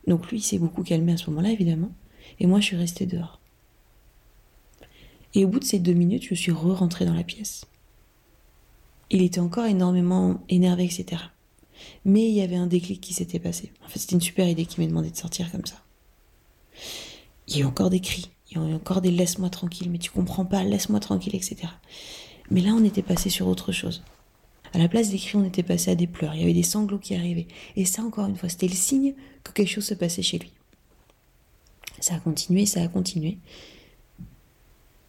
Donc 0.06 0.28
lui 0.30 0.38
il 0.38 0.42
s'est 0.42 0.58
beaucoup 0.58 0.82
calmé 0.82 1.12
à 1.12 1.16
ce 1.16 1.30
moment-là 1.30 1.50
évidemment 1.50 1.92
et 2.40 2.46
moi 2.46 2.60
je 2.60 2.66
suis 2.66 2.76
restée 2.76 3.06
dehors. 3.06 3.40
Et 5.34 5.44
au 5.44 5.48
bout 5.48 5.60
de 5.60 5.64
ces 5.64 5.78
deux 5.78 5.94
minutes 5.94 6.24
je 6.28 6.34
suis 6.34 6.52
re-rentrée 6.52 7.06
dans 7.06 7.14
la 7.14 7.24
pièce 7.24 7.66
il 9.12 9.22
était 9.22 9.40
encore 9.40 9.66
énormément 9.66 10.40
énervé, 10.48 10.84
etc. 10.84 11.22
Mais 12.04 12.28
il 12.28 12.34
y 12.34 12.40
avait 12.40 12.56
un 12.56 12.66
déclic 12.66 13.00
qui 13.00 13.12
s'était 13.12 13.38
passé. 13.38 13.70
En 13.84 13.88
fait, 13.88 13.98
c'était 13.98 14.14
une 14.14 14.20
super 14.20 14.48
idée 14.48 14.64
qui 14.64 14.80
m'a 14.80 14.86
demandé 14.86 15.10
de 15.10 15.16
sortir 15.16 15.52
comme 15.52 15.66
ça. 15.66 15.76
Il 17.46 17.56
y 17.56 17.58
a 17.58 17.62
eu 17.62 17.66
encore 17.66 17.90
des 17.90 18.00
cris, 18.00 18.30
il 18.50 18.56
y 18.56 18.60
a 18.60 18.66
eu 18.66 18.74
encore 18.74 19.02
des 19.02 19.10
laisse-moi 19.10 19.50
tranquille, 19.50 19.90
mais 19.90 19.98
tu 19.98 20.10
comprends 20.10 20.46
pas, 20.46 20.64
laisse-moi 20.64 20.98
tranquille, 20.98 21.34
etc. 21.34 21.56
Mais 22.50 22.62
là, 22.62 22.72
on 22.72 22.82
était 22.84 23.02
passé 23.02 23.28
sur 23.28 23.46
autre 23.46 23.70
chose. 23.70 24.02
À 24.72 24.78
la 24.78 24.88
place 24.88 25.10
des 25.10 25.18
cris, 25.18 25.36
on 25.36 25.44
était 25.44 25.62
passé 25.62 25.90
à 25.90 25.94
des 25.94 26.06
pleurs. 26.06 26.34
Il 26.34 26.40
y 26.40 26.44
avait 26.44 26.54
des 26.54 26.62
sanglots 26.62 26.98
qui 26.98 27.14
arrivaient. 27.14 27.48
Et 27.76 27.84
ça, 27.84 28.02
encore 28.02 28.26
une 28.26 28.36
fois, 28.36 28.48
c'était 28.48 28.68
le 28.68 28.74
signe 28.74 29.14
que 29.44 29.52
quelque 29.52 29.68
chose 29.68 29.84
se 29.84 29.94
passait 29.94 30.22
chez 30.22 30.38
lui. 30.38 30.50
Ça 32.02 32.16
a 32.16 32.20
continué, 32.20 32.66
ça 32.66 32.82
a 32.82 32.88
continué. 32.88 33.38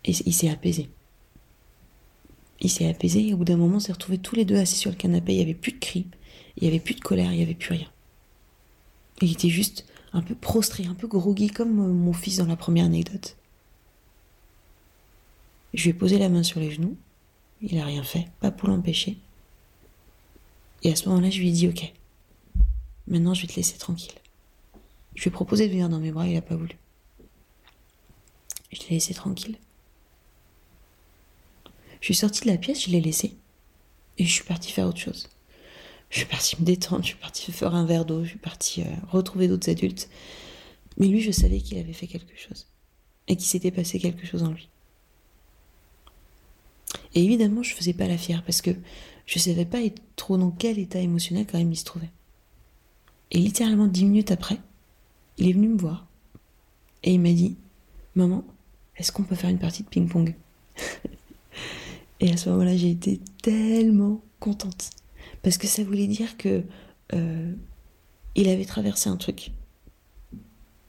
Et 0.05 0.11
il 0.11 0.33
s'est 0.33 0.49
apaisé 0.49 0.89
il 2.63 2.69
s'est 2.69 2.89
apaisé 2.89 3.27
et 3.27 3.33
au 3.33 3.37
bout 3.37 3.45
d'un 3.45 3.57
moment, 3.57 3.75
on 3.75 3.79
s'est 3.79 3.91
retrouvés 3.91 4.17
tous 4.17 4.35
les 4.35 4.45
deux 4.45 4.55
assis 4.55 4.77
sur 4.77 4.89
le 4.89 4.95
canapé. 4.95 5.33
Il 5.33 5.37
n'y 5.37 5.41
avait 5.41 5.53
plus 5.53 5.73
de 5.73 5.79
cris, 5.79 6.07
il 6.57 6.63
n'y 6.63 6.69
avait 6.69 6.79
plus 6.79 6.95
de 6.95 7.01
colère, 7.01 7.31
il 7.31 7.37
n'y 7.37 7.43
avait 7.43 7.53
plus 7.53 7.73
rien. 7.73 7.91
Il 9.21 9.31
était 9.31 9.49
juste 9.49 9.85
un 10.13 10.21
peu 10.21 10.33
prostré, 10.33 10.85
un 10.85 10.93
peu 10.93 11.07
groggy 11.07 11.47
comme 11.47 11.79
euh, 11.79 11.93
mon 11.93 12.13
fils 12.13 12.37
dans 12.37 12.45
la 12.45 12.55
première 12.55 12.85
anecdote. 12.85 13.35
Je 15.73 15.83
lui 15.83 15.89
ai 15.89 15.93
posé 15.93 16.17
la 16.17 16.29
main 16.29 16.43
sur 16.43 16.59
les 16.59 16.71
genoux. 16.71 16.95
Il 17.61 17.75
n'a 17.77 17.85
rien 17.85 18.03
fait, 18.03 18.27
pas 18.39 18.51
pour 18.51 18.69
l'empêcher. 18.69 19.17
Et 20.83 20.91
à 20.91 20.95
ce 20.95 21.09
moment-là, 21.09 21.29
je 21.29 21.39
lui 21.39 21.49
ai 21.49 21.51
dit 21.51 21.67
Ok, 21.67 21.93
maintenant 23.07 23.33
je 23.33 23.41
vais 23.41 23.47
te 23.47 23.55
laisser 23.55 23.77
tranquille. 23.77 24.13
Je 25.15 25.23
lui 25.23 25.29
ai 25.29 25.31
proposé 25.31 25.67
de 25.67 25.71
venir 25.71 25.89
dans 25.89 25.99
mes 25.99 26.11
bras, 26.11 26.27
il 26.27 26.33
n'a 26.33 26.41
pas 26.41 26.55
voulu. 26.55 26.77
Je 28.73 28.81
l'ai 28.81 28.95
laissé 28.95 29.13
tranquille. 29.13 29.57
Je 32.01 32.05
suis 32.05 32.15
sortie 32.15 32.41
de 32.41 32.47
la 32.47 32.57
pièce, 32.57 32.85
je 32.85 32.89
l'ai 32.89 33.01
laissé. 33.01 33.35
Et 34.17 34.25
je 34.25 34.31
suis 34.31 34.43
partie 34.43 34.71
faire 34.71 34.87
autre 34.87 34.99
chose. 34.99 35.29
Je 36.09 36.19
suis 36.19 36.27
partie 36.27 36.59
me 36.59 36.65
détendre, 36.65 37.03
je 37.03 37.09
suis 37.09 37.17
partie 37.17 37.51
faire 37.51 37.73
un 37.73 37.85
verre 37.85 38.05
d'eau, 38.05 38.23
je 38.23 38.29
suis 38.29 38.37
partie 38.37 38.81
euh, 38.81 38.85
retrouver 39.09 39.47
d'autres 39.47 39.69
adultes. 39.69 40.09
Mais 40.97 41.07
lui, 41.07 41.21
je 41.21 41.31
savais 41.31 41.59
qu'il 41.59 41.77
avait 41.77 41.93
fait 41.93 42.07
quelque 42.07 42.37
chose. 42.37 42.67
Et 43.27 43.35
qu'il 43.35 43.45
s'était 43.45 43.71
passé 43.71 43.99
quelque 43.99 44.27
chose 44.27 44.43
en 44.43 44.51
lui. 44.51 44.69
Et 47.15 47.23
évidemment, 47.23 47.63
je 47.63 47.73
faisais 47.73 47.93
pas 47.93 48.07
la 48.07 48.17
fière 48.17 48.43
parce 48.43 48.61
que 48.61 48.71
je 49.25 49.39
savais 49.39 49.65
pas 49.65 49.79
trop 50.15 50.37
dans 50.37 50.51
quel 50.51 50.79
état 50.79 50.99
émotionnel 50.99 51.45
quand 51.49 51.57
même 51.57 51.71
il 51.71 51.77
se 51.77 51.85
trouvait. 51.85 52.11
Et 53.31 53.39
littéralement 53.39 53.87
dix 53.87 54.05
minutes 54.05 54.31
après, 54.31 54.59
il 55.37 55.47
est 55.47 55.53
venu 55.53 55.69
me 55.69 55.77
voir 55.77 56.05
et 57.03 57.13
il 57.13 57.19
m'a 57.19 57.31
dit 57.33 57.55
Maman, 58.15 58.43
est-ce 58.97 59.11
qu'on 59.11 59.23
peut 59.23 59.35
faire 59.35 59.49
une 59.49 59.59
partie 59.59 59.83
de 59.83 59.89
ping-pong 59.89 60.35
Et 62.19 62.31
à 62.31 62.37
ce 62.37 62.49
moment-là, 62.49 62.77
j'ai 62.77 62.91
été 62.91 63.19
tellement 63.41 64.21
contente. 64.39 64.91
Parce 65.41 65.57
que 65.57 65.67
ça 65.67 65.83
voulait 65.83 66.07
dire 66.07 66.37
que 66.37 66.63
euh, 67.13 67.53
il 68.35 68.47
avait 68.47 68.65
traversé 68.65 69.09
un 69.09 69.17
truc. 69.17 69.51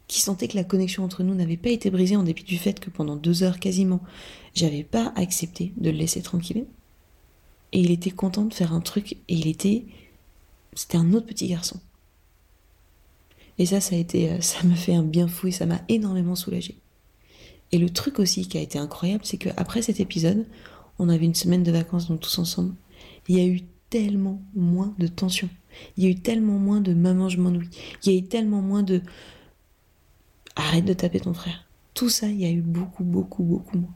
Qui 0.06 0.20
sentait 0.20 0.48
que 0.48 0.56
la 0.56 0.64
connexion 0.64 1.02
entre 1.02 1.22
nous 1.22 1.34
n'avait 1.34 1.56
pas 1.56 1.70
été 1.70 1.90
brisée 1.90 2.16
en 2.16 2.22
dépit 2.22 2.44
du 2.44 2.58
fait 2.58 2.78
que 2.78 2.90
pendant 2.90 3.16
deux 3.16 3.42
heures 3.42 3.58
quasiment, 3.58 4.00
j'avais 4.54 4.84
pas 4.84 5.12
accepté 5.16 5.72
de 5.76 5.90
le 5.90 5.96
laisser 5.96 6.22
tranquille. 6.22 6.66
Et 7.72 7.80
il 7.80 7.90
était 7.90 8.10
content 8.10 8.44
de 8.44 8.54
faire 8.54 8.72
un 8.72 8.80
truc 8.80 9.14
et 9.14 9.34
il 9.34 9.48
était. 9.48 9.86
C'était 10.74 10.98
un 10.98 11.12
autre 11.14 11.26
petit 11.26 11.48
garçon. 11.48 11.80
Et 13.58 13.66
ça, 13.66 13.80
ça 13.80 13.96
a 13.96 13.98
été. 13.98 14.30
Euh, 14.30 14.40
ça 14.40 14.62
m'a 14.64 14.76
fait 14.76 14.94
un 14.94 15.02
bien 15.02 15.26
fou 15.26 15.48
et 15.48 15.52
ça 15.52 15.66
m'a 15.66 15.80
énormément 15.88 16.36
soulagé. 16.36 16.76
Et 17.74 17.78
le 17.78 17.90
truc 17.90 18.20
aussi 18.20 18.46
qui 18.46 18.56
a 18.56 18.60
été 18.60 18.78
incroyable, 18.78 19.24
c'est 19.24 19.37
qu'après 19.37 19.82
cet 19.82 19.98
épisode, 19.98 20.46
on 21.00 21.08
avait 21.08 21.24
une 21.24 21.34
semaine 21.34 21.64
de 21.64 21.72
vacances 21.72 22.06
donc 22.06 22.20
tous 22.20 22.38
ensemble. 22.38 22.72
Il 23.26 23.37
y 23.37 23.40
a 23.40 23.46
eu 23.46 23.62
tellement 23.90 24.40
moins 24.54 24.94
de 25.00 25.08
tension. 25.08 25.48
Il 25.96 26.04
y 26.04 26.06
a 26.06 26.10
eu 26.10 26.14
tellement 26.14 26.60
moins 26.60 26.80
de 26.80 26.94
maman 26.94 27.28
je 27.28 27.40
m'ennuie. 27.40 27.68
Il 28.04 28.12
y 28.12 28.14
a 28.14 28.18
eu 28.20 28.22
tellement 28.22 28.62
moins 28.62 28.84
de 28.84 29.02
arrête 30.54 30.84
de 30.84 30.92
taper 30.92 31.18
ton 31.18 31.34
frère. 31.34 31.66
Tout 31.94 32.08
ça, 32.08 32.28
il 32.28 32.40
y 32.40 32.44
a 32.44 32.50
eu 32.52 32.60
beaucoup, 32.60 33.02
beaucoup, 33.02 33.42
beaucoup 33.42 33.78
moins. 33.78 33.94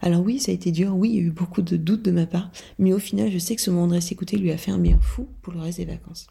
Alors 0.00 0.22
oui, 0.22 0.38
ça 0.38 0.52
a 0.52 0.54
été 0.54 0.70
dur, 0.70 0.94
oui, 0.94 1.08
il 1.08 1.14
y 1.16 1.18
a 1.18 1.22
eu 1.22 1.32
beaucoup 1.32 1.62
de 1.62 1.76
doutes 1.76 2.04
de 2.04 2.12
ma 2.12 2.26
part, 2.26 2.52
mais 2.78 2.92
au 2.92 3.00
final, 3.00 3.32
je 3.32 3.38
sais 3.38 3.56
que 3.56 3.62
ce 3.62 3.72
moment 3.72 3.88
de 3.88 3.94
rester 3.94 4.12
écouté 4.12 4.36
lui 4.36 4.52
a 4.52 4.56
fait 4.56 4.70
un 4.70 4.78
bien 4.78 5.00
fou 5.00 5.26
pour 5.42 5.52
le 5.54 5.58
reste 5.58 5.78
des 5.78 5.86
vacances. 5.86 6.28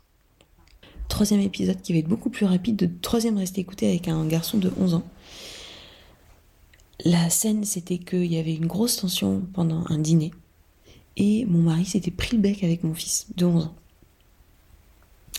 Troisième 1.10 1.42
épisode 1.42 1.82
qui 1.82 1.92
va 1.92 2.00
être 2.00 2.08
beaucoup 2.08 2.30
plus 2.30 2.46
rapide, 2.46 2.78
de 2.78 2.90
troisième 3.02 3.38
rester 3.38 3.60
écouté 3.60 3.90
avec 3.90 4.08
un 4.08 4.26
garçon 4.26 4.58
de 4.58 4.72
11 4.80 4.94
ans. 4.94 5.04
La 7.06 7.30
scène, 7.30 7.64
c'était 7.64 8.00
qu'il 8.00 8.26
y 8.26 8.38
avait 8.38 8.56
une 8.56 8.66
grosse 8.66 8.98
tension 8.98 9.44
pendant 9.54 9.84
un 9.88 10.00
dîner, 10.00 10.32
et 11.16 11.46
mon 11.46 11.60
mari 11.60 11.86
s'était 11.86 12.12
pris 12.12 12.36
le 12.36 12.42
bec 12.42 12.64
avec 12.64 12.84
mon 12.84 12.94
fils 12.94 13.28
de 13.36 13.46
11 13.46 13.66
ans. 13.66 13.76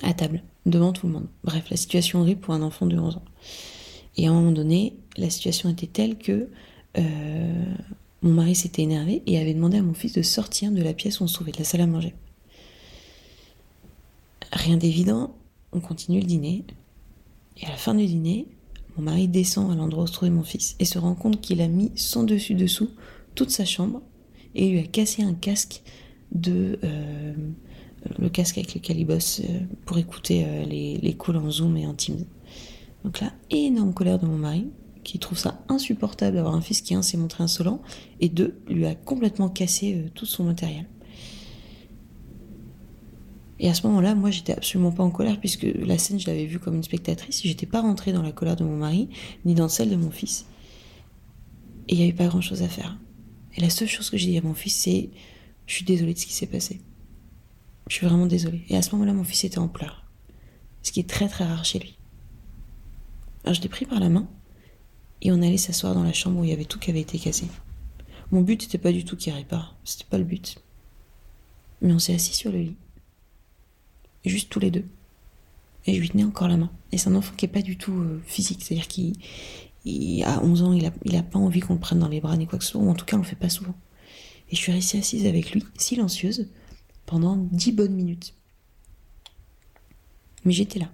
À 0.02 0.14
table, 0.14 0.42
devant 0.66 0.92
tout 0.92 1.06
le 1.06 1.12
monde. 1.12 1.26
Bref, 1.42 1.70
la 1.70 1.76
situation 1.76 2.20
horrible 2.20 2.40
pour 2.40 2.54
un 2.54 2.62
enfant 2.62 2.86
de 2.86 2.96
11 2.96 3.16
ans. 3.16 3.24
Et 4.16 4.26
à 4.26 4.30
un 4.30 4.34
moment 4.34 4.52
donné, 4.52 4.94
la 5.16 5.30
situation 5.30 5.68
était 5.68 5.86
telle 5.86 6.18
que 6.18 6.48
euh, 6.96 7.74
mon 8.22 8.32
mari 8.32 8.54
s'était 8.54 8.82
énervé 8.82 9.22
et 9.26 9.38
avait 9.38 9.54
demandé 9.54 9.78
à 9.78 9.82
mon 9.82 9.94
fils 9.94 10.12
de 10.12 10.22
sortir 10.22 10.72
de 10.72 10.82
la 10.82 10.92
pièce 10.92 11.20
où 11.20 11.24
on 11.24 11.26
se 11.26 11.34
trouvait, 11.34 11.52
de 11.52 11.58
la 11.58 11.64
salle 11.64 11.80
à 11.80 11.86
manger. 11.86 12.14
Rien 14.52 14.76
d'évident, 14.76 15.34
on 15.72 15.80
continue 15.80 16.20
le 16.20 16.26
dîner. 16.26 16.64
Et 17.56 17.66
à 17.66 17.70
la 17.70 17.76
fin 17.76 17.94
du 17.94 18.06
dîner, 18.06 18.46
mon 18.98 19.04
mari 19.04 19.28
descend 19.28 19.70
à 19.70 19.74
l'endroit 19.74 20.04
où 20.04 20.06
se 20.06 20.12
trouvait 20.12 20.30
mon 20.30 20.42
fils 20.42 20.76
et 20.78 20.84
se 20.84 20.98
rend 20.98 21.14
compte 21.14 21.40
qu'il 21.40 21.60
a 21.60 21.68
mis 21.68 21.92
sans 21.94 22.24
dessus-dessous 22.24 22.90
toute 23.34 23.50
sa 23.50 23.64
chambre 23.64 24.02
et 24.54 24.68
lui 24.68 24.78
a 24.80 24.84
cassé 24.84 25.22
un 25.22 25.34
casque 25.34 25.82
de. 26.32 26.78
Euh, 26.84 27.34
le 28.18 28.28
casque 28.28 28.58
avec 28.58 28.74
lequel 28.74 28.98
il 28.98 29.06
bosse 29.06 29.40
euh, 29.40 29.60
pour 29.84 29.98
écouter 29.98 30.46
les, 30.68 30.98
les 30.98 31.14
calls 31.14 31.36
en 31.36 31.50
Zoom 31.50 31.76
et 31.76 31.86
en 31.86 31.94
Teams. 31.94 32.24
Donc 33.04 33.20
là, 33.20 33.32
énorme 33.50 33.94
colère 33.94 34.18
de 34.18 34.26
mon 34.26 34.38
mari, 34.38 34.68
qui 35.04 35.18
trouve 35.18 35.38
ça 35.38 35.64
insupportable 35.68 36.36
d'avoir 36.36 36.54
un 36.54 36.60
fils 36.60 36.82
qui, 36.82 36.94
un, 36.94 37.02
s'est 37.02 37.16
montré 37.16 37.42
insolent, 37.42 37.80
et 38.20 38.28
deux, 38.28 38.60
lui 38.68 38.86
a 38.86 38.94
complètement 38.94 39.48
cassé 39.48 39.94
euh, 39.94 40.08
tout 40.14 40.26
son 40.26 40.44
matériel. 40.44 40.86
Et 43.60 43.68
à 43.68 43.74
ce 43.74 43.86
moment-là, 43.86 44.14
moi, 44.14 44.30
j'étais 44.30 44.52
absolument 44.52 44.92
pas 44.92 45.02
en 45.02 45.10
colère, 45.10 45.40
puisque 45.40 45.66
la 45.74 45.98
scène, 45.98 46.20
je 46.20 46.26
l'avais 46.26 46.46
vue 46.46 46.58
comme 46.58 46.76
une 46.76 46.82
spectatrice, 46.82 47.42
j'étais 47.42 47.66
pas 47.66 47.80
rentrée 47.80 48.12
dans 48.12 48.22
la 48.22 48.32
colère 48.32 48.56
de 48.56 48.64
mon 48.64 48.76
mari, 48.76 49.08
ni 49.44 49.54
dans 49.54 49.68
celle 49.68 49.90
de 49.90 49.96
mon 49.96 50.10
fils. 50.10 50.46
Et 51.88 51.94
il 51.94 51.98
n'y 51.98 52.04
avait 52.04 52.12
pas 52.12 52.28
grand-chose 52.28 52.62
à 52.62 52.68
faire. 52.68 52.98
Et 53.56 53.60
la 53.60 53.70
seule 53.70 53.88
chose 53.88 54.10
que 54.10 54.16
j'ai 54.16 54.30
dit 54.30 54.38
à 54.38 54.42
mon 54.42 54.54
fils, 54.54 54.76
c'est 54.76 55.10
Je 55.66 55.74
suis 55.74 55.84
désolée 55.84 56.14
de 56.14 56.18
ce 56.18 56.26
qui 56.26 56.34
s'est 56.34 56.46
passé. 56.46 56.80
Je 57.88 57.94
suis 57.94 58.06
vraiment 58.06 58.26
désolée. 58.26 58.62
Et 58.68 58.76
à 58.76 58.82
ce 58.82 58.92
moment-là, 58.92 59.14
mon 59.14 59.24
fils 59.24 59.44
était 59.44 59.58
en 59.58 59.68
pleurs. 59.68 60.04
Ce 60.82 60.92
qui 60.92 61.00
est 61.00 61.08
très 61.08 61.28
très 61.28 61.44
rare 61.44 61.64
chez 61.64 61.78
lui. 61.78 61.98
Alors 63.44 63.54
je 63.54 63.62
l'ai 63.62 63.68
pris 63.68 63.86
par 63.86 63.98
la 63.98 64.10
main 64.10 64.28
et 65.22 65.32
on 65.32 65.42
allait 65.42 65.56
s'asseoir 65.56 65.94
dans 65.94 66.02
la 66.02 66.12
chambre 66.12 66.40
où 66.40 66.44
il 66.44 66.50
y 66.50 66.52
avait 66.52 66.64
tout 66.64 66.78
qui 66.78 66.90
avait 66.90 67.00
été 67.00 67.18
cassé. 67.18 67.46
Mon 68.30 68.42
but 68.42 68.60
n'était 68.60 68.78
pas 68.78 68.92
du 68.92 69.04
tout 69.04 69.16
qu'il 69.16 69.32
répare, 69.32 69.76
c'était 69.84 70.04
pas 70.08 70.18
le 70.18 70.24
but. 70.24 70.58
Mais 71.80 71.92
on 71.92 71.98
s'est 71.98 72.14
assis 72.14 72.34
sur 72.34 72.52
le 72.52 72.58
lit. 72.58 72.76
Juste 74.24 74.50
tous 74.50 74.60
les 74.60 74.70
deux. 74.70 74.84
Et 75.86 75.94
je 75.94 76.00
lui 76.00 76.10
tenais 76.10 76.24
encore 76.24 76.48
la 76.48 76.56
main. 76.56 76.70
Et 76.92 76.98
c'est 76.98 77.08
un 77.08 77.14
enfant 77.14 77.34
qui 77.36 77.44
est 77.44 77.48
pas 77.48 77.62
du 77.62 77.78
tout 77.78 77.98
euh, 77.98 78.20
physique, 78.26 78.62
c'est-à-dire 78.62 78.88
qu'il 78.88 80.24
a 80.24 80.42
11 80.42 80.62
ans, 80.62 80.72
il 80.72 80.86
a, 80.86 80.90
il 81.04 81.16
a 81.16 81.22
pas 81.22 81.38
envie 81.38 81.60
qu'on 81.60 81.74
le 81.74 81.80
prenne 81.80 81.98
dans 81.98 82.08
les 82.08 82.20
bras 82.20 82.36
ni 82.36 82.46
quoi 82.46 82.58
que 82.58 82.64
ce 82.64 82.72
soit, 82.72 82.80
ou 82.80 82.90
en 82.90 82.94
tout 82.94 83.04
cas 83.04 83.16
on 83.16 83.20
le 83.20 83.24
fait 83.24 83.36
pas 83.36 83.48
souvent. 83.48 83.74
Et 84.50 84.56
je 84.56 84.60
suis 84.60 84.72
restée 84.72 84.98
assise 84.98 85.26
avec 85.26 85.52
lui, 85.52 85.64
silencieuse, 85.76 86.48
pendant 87.06 87.36
dix 87.36 87.72
bonnes 87.72 87.94
minutes. 87.94 88.34
Mais 90.44 90.52
j'étais 90.52 90.78
là. 90.78 90.90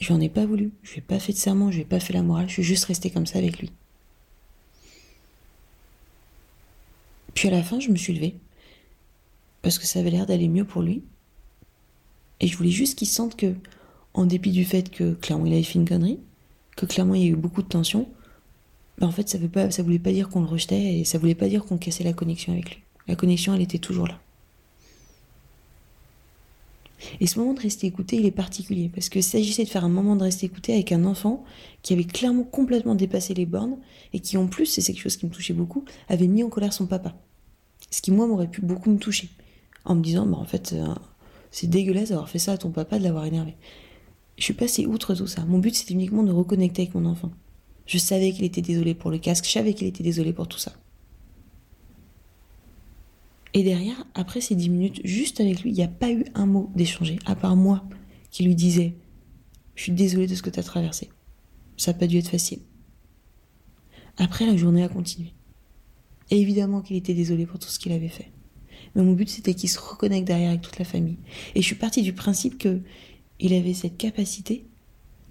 Je 0.00 0.12
n'en 0.12 0.20
ai 0.20 0.28
pas 0.28 0.46
voulu. 0.46 0.72
Je 0.82 0.96
n'ai 0.96 1.00
pas 1.02 1.18
fait 1.18 1.32
de 1.32 1.38
serment, 1.38 1.70
je 1.70 1.78
n'ai 1.78 1.84
pas 1.84 2.00
fait 2.00 2.12
la 2.12 2.22
morale, 2.22 2.48
je 2.48 2.54
suis 2.54 2.62
juste 2.62 2.84
restée 2.86 3.10
comme 3.10 3.26
ça 3.26 3.38
avec 3.38 3.58
lui. 3.58 3.70
Puis 7.34 7.48
à 7.48 7.50
la 7.50 7.62
fin, 7.62 7.80
je 7.80 7.90
me 7.90 7.96
suis 7.96 8.12
levée. 8.14 8.36
Parce 9.62 9.78
que 9.78 9.86
ça 9.86 9.98
avait 9.98 10.10
l'air 10.10 10.26
d'aller 10.26 10.48
mieux 10.48 10.64
pour 10.64 10.82
lui. 10.82 11.02
Et 12.40 12.46
je 12.46 12.56
voulais 12.56 12.70
juste 12.70 12.98
qu'il 12.98 13.08
sente 13.08 13.36
que, 13.36 13.54
en 14.14 14.26
dépit 14.26 14.50
du 14.50 14.64
fait 14.64 14.90
que 14.90 15.14
clairement 15.14 15.46
il 15.46 15.52
avait 15.52 15.62
fait 15.62 15.78
une 15.78 15.88
connerie, 15.88 16.18
que 16.76 16.86
clairement 16.86 17.14
il 17.14 17.22
y 17.22 17.26
a 17.26 17.30
eu 17.30 17.36
beaucoup 17.36 17.62
de 17.62 17.68
tension, 17.68 18.08
ben 18.98 19.06
en 19.06 19.12
fait 19.12 19.28
ça 19.28 19.38
ne 19.38 19.82
voulait 19.82 19.98
pas 19.98 20.12
dire 20.12 20.28
qu'on 20.28 20.40
le 20.40 20.46
rejetait 20.46 20.98
et 20.98 21.04
ça 21.04 21.18
voulait 21.18 21.34
pas 21.34 21.48
dire 21.48 21.64
qu'on 21.64 21.78
cassait 21.78 22.04
la 22.04 22.12
connexion 22.12 22.52
avec 22.52 22.70
lui. 22.70 22.82
La 23.08 23.16
connexion, 23.16 23.54
elle 23.54 23.62
était 23.62 23.78
toujours 23.78 24.06
là. 24.06 24.20
Et 27.20 27.26
ce 27.26 27.38
moment 27.38 27.54
de 27.54 27.60
rester 27.60 27.86
écouté, 27.86 28.16
il 28.16 28.26
est 28.26 28.30
particulier, 28.30 28.90
parce 28.92 29.08
qu'il 29.08 29.22
s'agissait 29.22 29.64
de 29.64 29.68
faire 29.68 29.84
un 29.84 29.88
moment 29.88 30.16
de 30.16 30.22
rester 30.22 30.46
écouté 30.46 30.74
avec 30.74 30.92
un 30.92 31.04
enfant 31.04 31.44
qui 31.82 31.92
avait 31.92 32.04
clairement 32.04 32.44
complètement 32.44 32.94
dépassé 32.94 33.34
les 33.34 33.46
bornes, 33.46 33.78
et 34.12 34.20
qui 34.20 34.36
en 34.36 34.46
plus, 34.46 34.66
c'est 34.66 34.82
quelque 34.82 35.00
chose 35.00 35.16
qui 35.16 35.26
me 35.26 35.30
touchait 35.30 35.54
beaucoup, 35.54 35.84
avait 36.08 36.26
mis 36.26 36.42
en 36.42 36.48
colère 36.50 36.72
son 36.72 36.86
papa. 36.86 37.14
Ce 37.90 38.02
qui, 38.02 38.10
moi, 38.10 38.26
m'aurait 38.26 38.48
pu 38.48 38.60
beaucoup 38.60 38.90
me 38.90 38.98
toucher, 38.98 39.30
en 39.84 39.94
me 39.94 40.02
disant, 40.02 40.26
bah, 40.26 40.36
en 40.36 40.44
fait, 40.44 40.72
euh, 40.74 40.94
c'est 41.50 41.68
dégueulasse 41.68 42.10
d'avoir 42.10 42.28
fait 42.28 42.38
ça 42.38 42.52
à 42.52 42.58
ton 42.58 42.70
papa, 42.70 42.98
de 42.98 43.04
l'avoir 43.04 43.26
énervé. 43.26 43.56
Je 44.38 44.44
suis 44.44 44.54
passée 44.54 44.86
outre 44.86 45.14
tout 45.14 45.26
ça. 45.26 45.44
Mon 45.44 45.58
but, 45.58 45.74
c'était 45.74 45.94
uniquement 45.94 46.22
de 46.22 46.32
reconnecter 46.32 46.82
avec 46.82 46.94
mon 46.94 47.04
enfant. 47.04 47.30
Je 47.86 47.98
savais 47.98 48.32
qu'il 48.32 48.44
était 48.44 48.62
désolé 48.62 48.94
pour 48.94 49.10
le 49.10 49.18
casque, 49.18 49.46
je 49.46 49.50
savais 49.50 49.74
qu'il 49.74 49.86
était 49.86 50.04
désolé 50.04 50.32
pour 50.32 50.48
tout 50.48 50.58
ça. 50.58 50.72
Et 53.52 53.64
derrière, 53.64 54.06
après 54.14 54.40
ces 54.40 54.54
dix 54.54 54.70
minutes, 54.70 55.00
juste 55.04 55.40
avec 55.40 55.62
lui, 55.62 55.70
il 55.70 55.74
n'y 55.74 55.82
a 55.82 55.88
pas 55.88 56.10
eu 56.10 56.24
un 56.34 56.46
mot 56.46 56.70
d'échanger, 56.76 57.18
à 57.26 57.34
part 57.34 57.56
moi, 57.56 57.84
qui 58.30 58.44
lui 58.44 58.54
disais 58.54 58.94
Je 59.74 59.82
suis 59.82 59.92
désolée 59.92 60.28
de 60.28 60.34
ce 60.34 60.42
que 60.42 60.50
tu 60.50 60.60
as 60.60 60.62
traversé. 60.62 61.10
Ça 61.76 61.92
n'a 61.92 61.98
pas 61.98 62.06
dû 62.06 62.18
être 62.18 62.28
facile. 62.28 62.60
Après, 64.18 64.46
la 64.46 64.56
journée 64.56 64.84
a 64.84 64.88
continué. 64.88 65.32
Et 66.30 66.40
évidemment 66.40 66.80
qu'il 66.80 66.96
était 66.96 67.14
désolé 67.14 67.44
pour 67.44 67.58
tout 67.58 67.68
ce 67.68 67.78
qu'il 67.78 67.92
avait 67.92 68.08
fait. 68.08 68.30
Mais 68.94 69.02
mon 69.02 69.12
but, 69.12 69.28
c'était 69.28 69.54
qu'il 69.54 69.68
se 69.68 69.78
reconnecte 69.78 70.26
derrière 70.26 70.50
avec 70.50 70.62
toute 70.62 70.78
la 70.78 70.84
famille. 70.84 71.18
Et 71.54 71.62
je 71.62 71.66
suis 71.66 71.76
partie 71.76 72.02
du 72.02 72.12
principe 72.12 72.58
que 72.58 72.80
il 73.38 73.54
avait 73.54 73.74
cette 73.74 73.96
capacité 73.96 74.66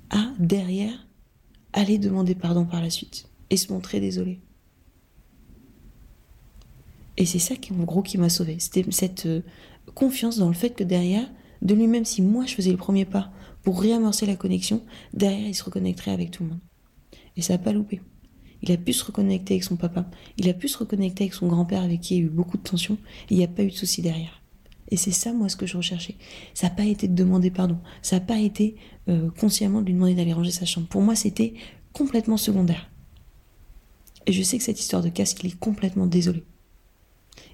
à, 0.10 0.32
derrière, 0.40 1.08
aller 1.74 1.98
demander 1.98 2.36
pardon 2.36 2.66
par 2.66 2.82
la 2.82 2.90
suite 2.90 3.30
et 3.50 3.58
se 3.58 3.72
montrer 3.72 4.00
désolé. 4.00 4.40
Et 7.18 7.26
c'est 7.26 7.40
ça 7.40 7.56
qui, 7.56 7.74
en 7.74 7.84
gros, 7.84 8.02
qui 8.02 8.18
m'a 8.18 8.30
sauvé. 8.30 8.58
C'était 8.60 8.90
cette 8.92 9.26
euh, 9.26 9.42
confiance 9.94 10.38
dans 10.38 10.48
le 10.48 10.54
fait 10.54 10.72
que 10.72 10.84
derrière, 10.84 11.30
de 11.62 11.76
lui-même, 11.76 12.06
si 12.06 12.22
moi 12.22 12.46
je 12.46 12.56
faisais 12.56 12.72
le 12.72 12.78
premier 12.78 13.06
pas 13.06 13.32
pour 13.62 13.82
réamorcer 13.82 14.26
la 14.26 14.36
connexion, 14.36 14.82
derrière, 15.14 15.48
il 15.48 15.54
se 15.54 15.64
reconnecterait 15.64 16.12
avec 16.12 16.32
tout 16.32 16.44
le 16.44 16.50
monde. 16.50 16.60
Et 17.36 17.42
ça 17.42 17.54
n'a 17.54 17.60
pas 17.60 17.74
loupé. 17.74 18.02
Il 18.62 18.72
a 18.72 18.78
pu 18.78 18.94
se 18.94 19.04
reconnecter 19.06 19.56
avec 19.56 19.64
son 19.64 19.78
papa. 19.78 20.10
Il 20.38 20.50
a 20.50 20.54
pu 20.54 20.68
se 20.68 20.78
reconnecter 20.78 21.26
avec 21.26 21.34
son 21.34 21.48
grand-père 21.48 21.82
avec 21.82 22.02
qui 22.02 22.16
il 22.16 22.18
y 22.18 22.22
a 22.22 22.26
eu 22.26 22.30
beaucoup 22.30 22.58
de 22.58 22.64
tensions. 22.64 22.98
Il 23.30 23.38
n'y 23.38 23.44
a 23.44 23.48
pas 23.48 23.64
eu 23.64 23.70
de 23.70 23.76
souci 23.76 24.02
derrière. 24.02 24.42
Et 24.92 24.98
c'est 24.98 25.12
ça, 25.12 25.34
moi, 25.34 25.50
ce 25.50 25.56
que 25.56 25.68
je 25.68 25.78
recherchais. 25.78 26.16
Ça 26.54 26.68
n'a 26.68 26.76
pas 26.76 26.86
été 26.86 27.08
de 27.08 27.16
demander 27.16 27.52
pardon. 27.52 27.78
Ça 28.02 28.18
n'a 28.18 28.22
pas 28.22 28.40
été 28.40 28.76
euh, 29.08 29.30
consciemment 29.40 29.82
de 29.82 29.88
lui 29.88 29.94
demander 29.94 30.16
d'aller 30.16 30.34
ranger 30.34 30.52
sa 30.52 30.66
chambre. 30.66 30.88
Pour 30.88 31.02
moi, 31.02 31.16
c'était 31.16 31.54
complètement 31.94 32.38
secondaire. 32.38 32.90
Et 34.26 34.34
je 34.34 34.44
sais 34.44 34.58
que 34.58 34.64
cette 34.64 34.80
histoire 34.80 35.02
de 35.02 35.10
casque, 35.10 35.44
il 35.44 35.52
est 35.52 35.60
complètement 35.60 36.06
désolé. 36.06 36.44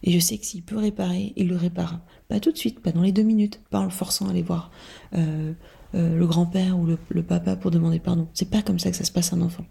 Et 0.04 0.12
je 0.12 0.20
sais 0.20 0.38
que 0.38 0.46
s'il 0.46 0.64
peut 0.64 0.78
réparer, 0.78 1.34
il 1.36 1.48
le 1.48 1.56
répare. 1.56 2.00
Pas 2.28 2.40
tout 2.40 2.52
de 2.52 2.58
suite, 2.58 2.80
pas 2.80 2.92
dans 2.92 3.02
les 3.02 3.12
deux 3.12 3.24
minutes, 3.24 3.62
pas 3.70 3.80
en 3.80 3.86
le 3.86 3.90
forçant 3.90 4.28
à 4.28 4.32
aller 4.32 4.42
voir 4.42 4.72
euh, 5.14 5.54
euh, 5.96 6.18
le 6.18 6.28
grand-père 6.28 6.78
ou 6.78 6.86
le, 6.86 7.24
papa 7.24 7.56
pour 7.56 7.72
demander 7.72 8.00
pardon. 8.00 8.28
C'est 8.34 8.50
pas 8.50 8.62
comme 8.62 8.80
ça 8.80 8.92
que 8.92 8.98
ça 8.98 9.04
se 9.04 9.12
passe 9.12 9.34
un 9.34 9.42
enfant. 9.42 9.66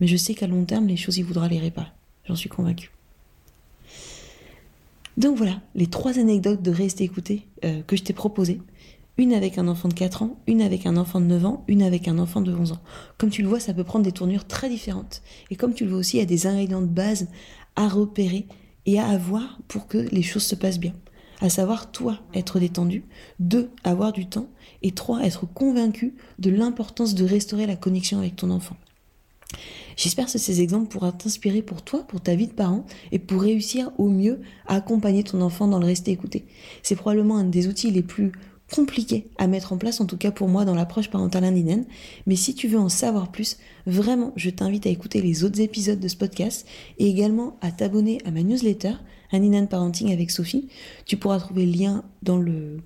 Mais 0.00 0.06
je 0.06 0.16
sais 0.16 0.34
qu'à 0.34 0.46
long 0.46 0.64
terme, 0.64 0.86
les 0.86 0.96
choses, 0.96 1.18
il 1.18 1.24
voudra 1.24 1.48
les 1.48 1.58
réparer. 1.58 1.90
J'en 2.24 2.36
suis 2.36 2.48
convaincue. 2.48 2.90
Donc 5.16 5.36
voilà, 5.36 5.60
les 5.74 5.86
trois 5.86 6.18
anecdotes 6.18 6.62
de 6.62 6.70
rester 6.70 7.04
écouté 7.04 7.46
euh, 7.64 7.82
que 7.86 7.96
je 7.96 8.02
t'ai 8.02 8.12
proposées. 8.12 8.60
Une 9.18 9.34
avec 9.34 9.58
un 9.58 9.68
enfant 9.68 9.88
de 9.88 9.94
4 9.94 10.22
ans, 10.22 10.38
une 10.46 10.62
avec 10.62 10.86
un 10.86 10.96
enfant 10.96 11.20
de 11.20 11.26
9 11.26 11.44
ans, 11.44 11.64
une 11.68 11.82
avec 11.82 12.08
un 12.08 12.18
enfant 12.18 12.40
de 12.40 12.54
11 12.54 12.72
ans. 12.72 12.80
Comme 13.18 13.28
tu 13.28 13.42
le 13.42 13.48
vois, 13.48 13.60
ça 13.60 13.74
peut 13.74 13.84
prendre 13.84 14.04
des 14.04 14.12
tournures 14.12 14.46
très 14.46 14.70
différentes. 14.70 15.20
Et 15.50 15.56
comme 15.56 15.74
tu 15.74 15.84
le 15.84 15.90
vois 15.90 15.98
aussi, 15.98 16.16
il 16.16 16.20
y 16.20 16.22
a 16.22 16.26
des 16.26 16.46
ingrédients 16.46 16.80
de 16.80 16.86
base 16.86 17.28
à 17.76 17.86
repérer 17.86 18.46
et 18.86 18.98
à 18.98 19.08
avoir 19.08 19.58
pour 19.68 19.88
que 19.88 19.98
les 19.98 20.22
choses 20.22 20.44
se 20.44 20.54
passent 20.54 20.80
bien. 20.80 20.94
À 21.42 21.50
savoir, 21.50 21.90
toi, 21.90 22.18
être 22.32 22.58
détendu, 22.58 23.04
deux, 23.40 23.70
avoir 23.84 24.12
du 24.12 24.26
temps, 24.26 24.48
et 24.82 24.92
trois, 24.92 25.20
être 25.20 25.46
convaincu 25.46 26.14
de 26.38 26.50
l'importance 26.50 27.14
de 27.14 27.24
restaurer 27.24 27.66
la 27.66 27.76
connexion 27.76 28.18
avec 28.18 28.36
ton 28.36 28.50
enfant. 28.50 28.76
J'espère 29.96 30.26
que 30.26 30.38
ces 30.38 30.60
exemples 30.60 30.88
pourront 30.88 31.12
t'inspirer 31.12 31.62
pour 31.62 31.82
toi, 31.82 32.04
pour 32.06 32.20
ta 32.20 32.34
vie 32.34 32.46
de 32.46 32.52
parent, 32.52 32.84
et 33.12 33.18
pour 33.18 33.42
réussir 33.42 33.90
au 33.98 34.08
mieux 34.08 34.40
à 34.66 34.76
accompagner 34.76 35.24
ton 35.24 35.40
enfant 35.40 35.68
dans 35.68 35.78
le 35.78 35.86
rester 35.86 36.10
écouté. 36.10 36.46
C'est 36.82 36.96
probablement 36.96 37.36
un 37.36 37.44
des 37.44 37.68
outils 37.68 37.90
les 37.90 38.02
plus 38.02 38.32
compliqué 38.70 39.30
à 39.38 39.46
mettre 39.46 39.72
en 39.72 39.78
place, 39.78 40.00
en 40.00 40.06
tout 40.06 40.16
cas 40.16 40.30
pour 40.30 40.48
moi, 40.48 40.64
dans 40.64 40.74
l'approche 40.74 41.10
parentale 41.10 41.44
indienne. 41.44 41.86
Mais 42.26 42.36
si 42.36 42.54
tu 42.54 42.68
veux 42.68 42.78
en 42.78 42.88
savoir 42.88 43.30
plus, 43.30 43.58
vraiment, 43.86 44.32
je 44.36 44.50
t'invite 44.50 44.86
à 44.86 44.90
écouter 44.90 45.20
les 45.20 45.44
autres 45.44 45.60
épisodes 45.60 46.00
de 46.00 46.08
ce 46.08 46.16
podcast 46.16 46.66
et 46.98 47.08
également 47.08 47.56
à 47.60 47.72
t'abonner 47.72 48.18
à 48.24 48.30
ma 48.30 48.42
newsletter, 48.42 48.94
Indian 49.32 49.66
Parenting 49.66 50.12
avec 50.12 50.30
Sophie. 50.30 50.68
Tu 51.04 51.16
pourras 51.16 51.38
trouver 51.38 51.66
le 51.66 51.72
lien 51.72 52.04
dans 52.22 52.38
le 52.38 52.78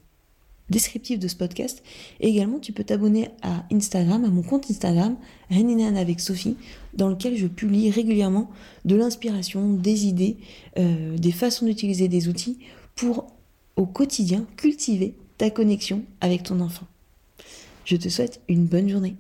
descriptif 0.71 1.19
de 1.19 1.29
ce 1.29 1.37
podcast. 1.37 1.83
Et 2.21 2.29
également, 2.29 2.59
tu 2.59 2.73
peux 2.73 2.85
t'abonner 2.85 3.29
à 3.43 3.65
Instagram, 3.73 4.25
à 4.25 4.29
mon 4.29 4.43
compte 4.43 4.71
Instagram, 4.71 5.17
Reninan 5.51 5.97
avec 5.97 6.21
Sophie, 6.21 6.57
dans 6.95 7.09
lequel 7.09 7.37
je 7.37 7.47
publie 7.47 7.91
régulièrement 7.91 8.51
de 8.85 8.97
l'inspiration, 8.97 9.73
des 9.75 10.07
idées, 10.07 10.37
euh, 10.79 11.17
des 11.19 11.33
façons 11.33 11.67
d'utiliser 11.67 12.09
des 12.09 12.29
outils 12.29 12.59
pour 12.95 13.27
au 13.77 13.87
quotidien 13.87 14.47
cultiver 14.57 15.15
ta 15.37 15.51
connexion 15.51 16.03
avec 16.21 16.45
ton 16.45 16.61
enfant. 16.61 16.87
Je 17.85 17.97
te 17.97 18.09
souhaite 18.09 18.41
une 18.49 18.65
bonne 18.65 18.89
journée. 18.89 19.17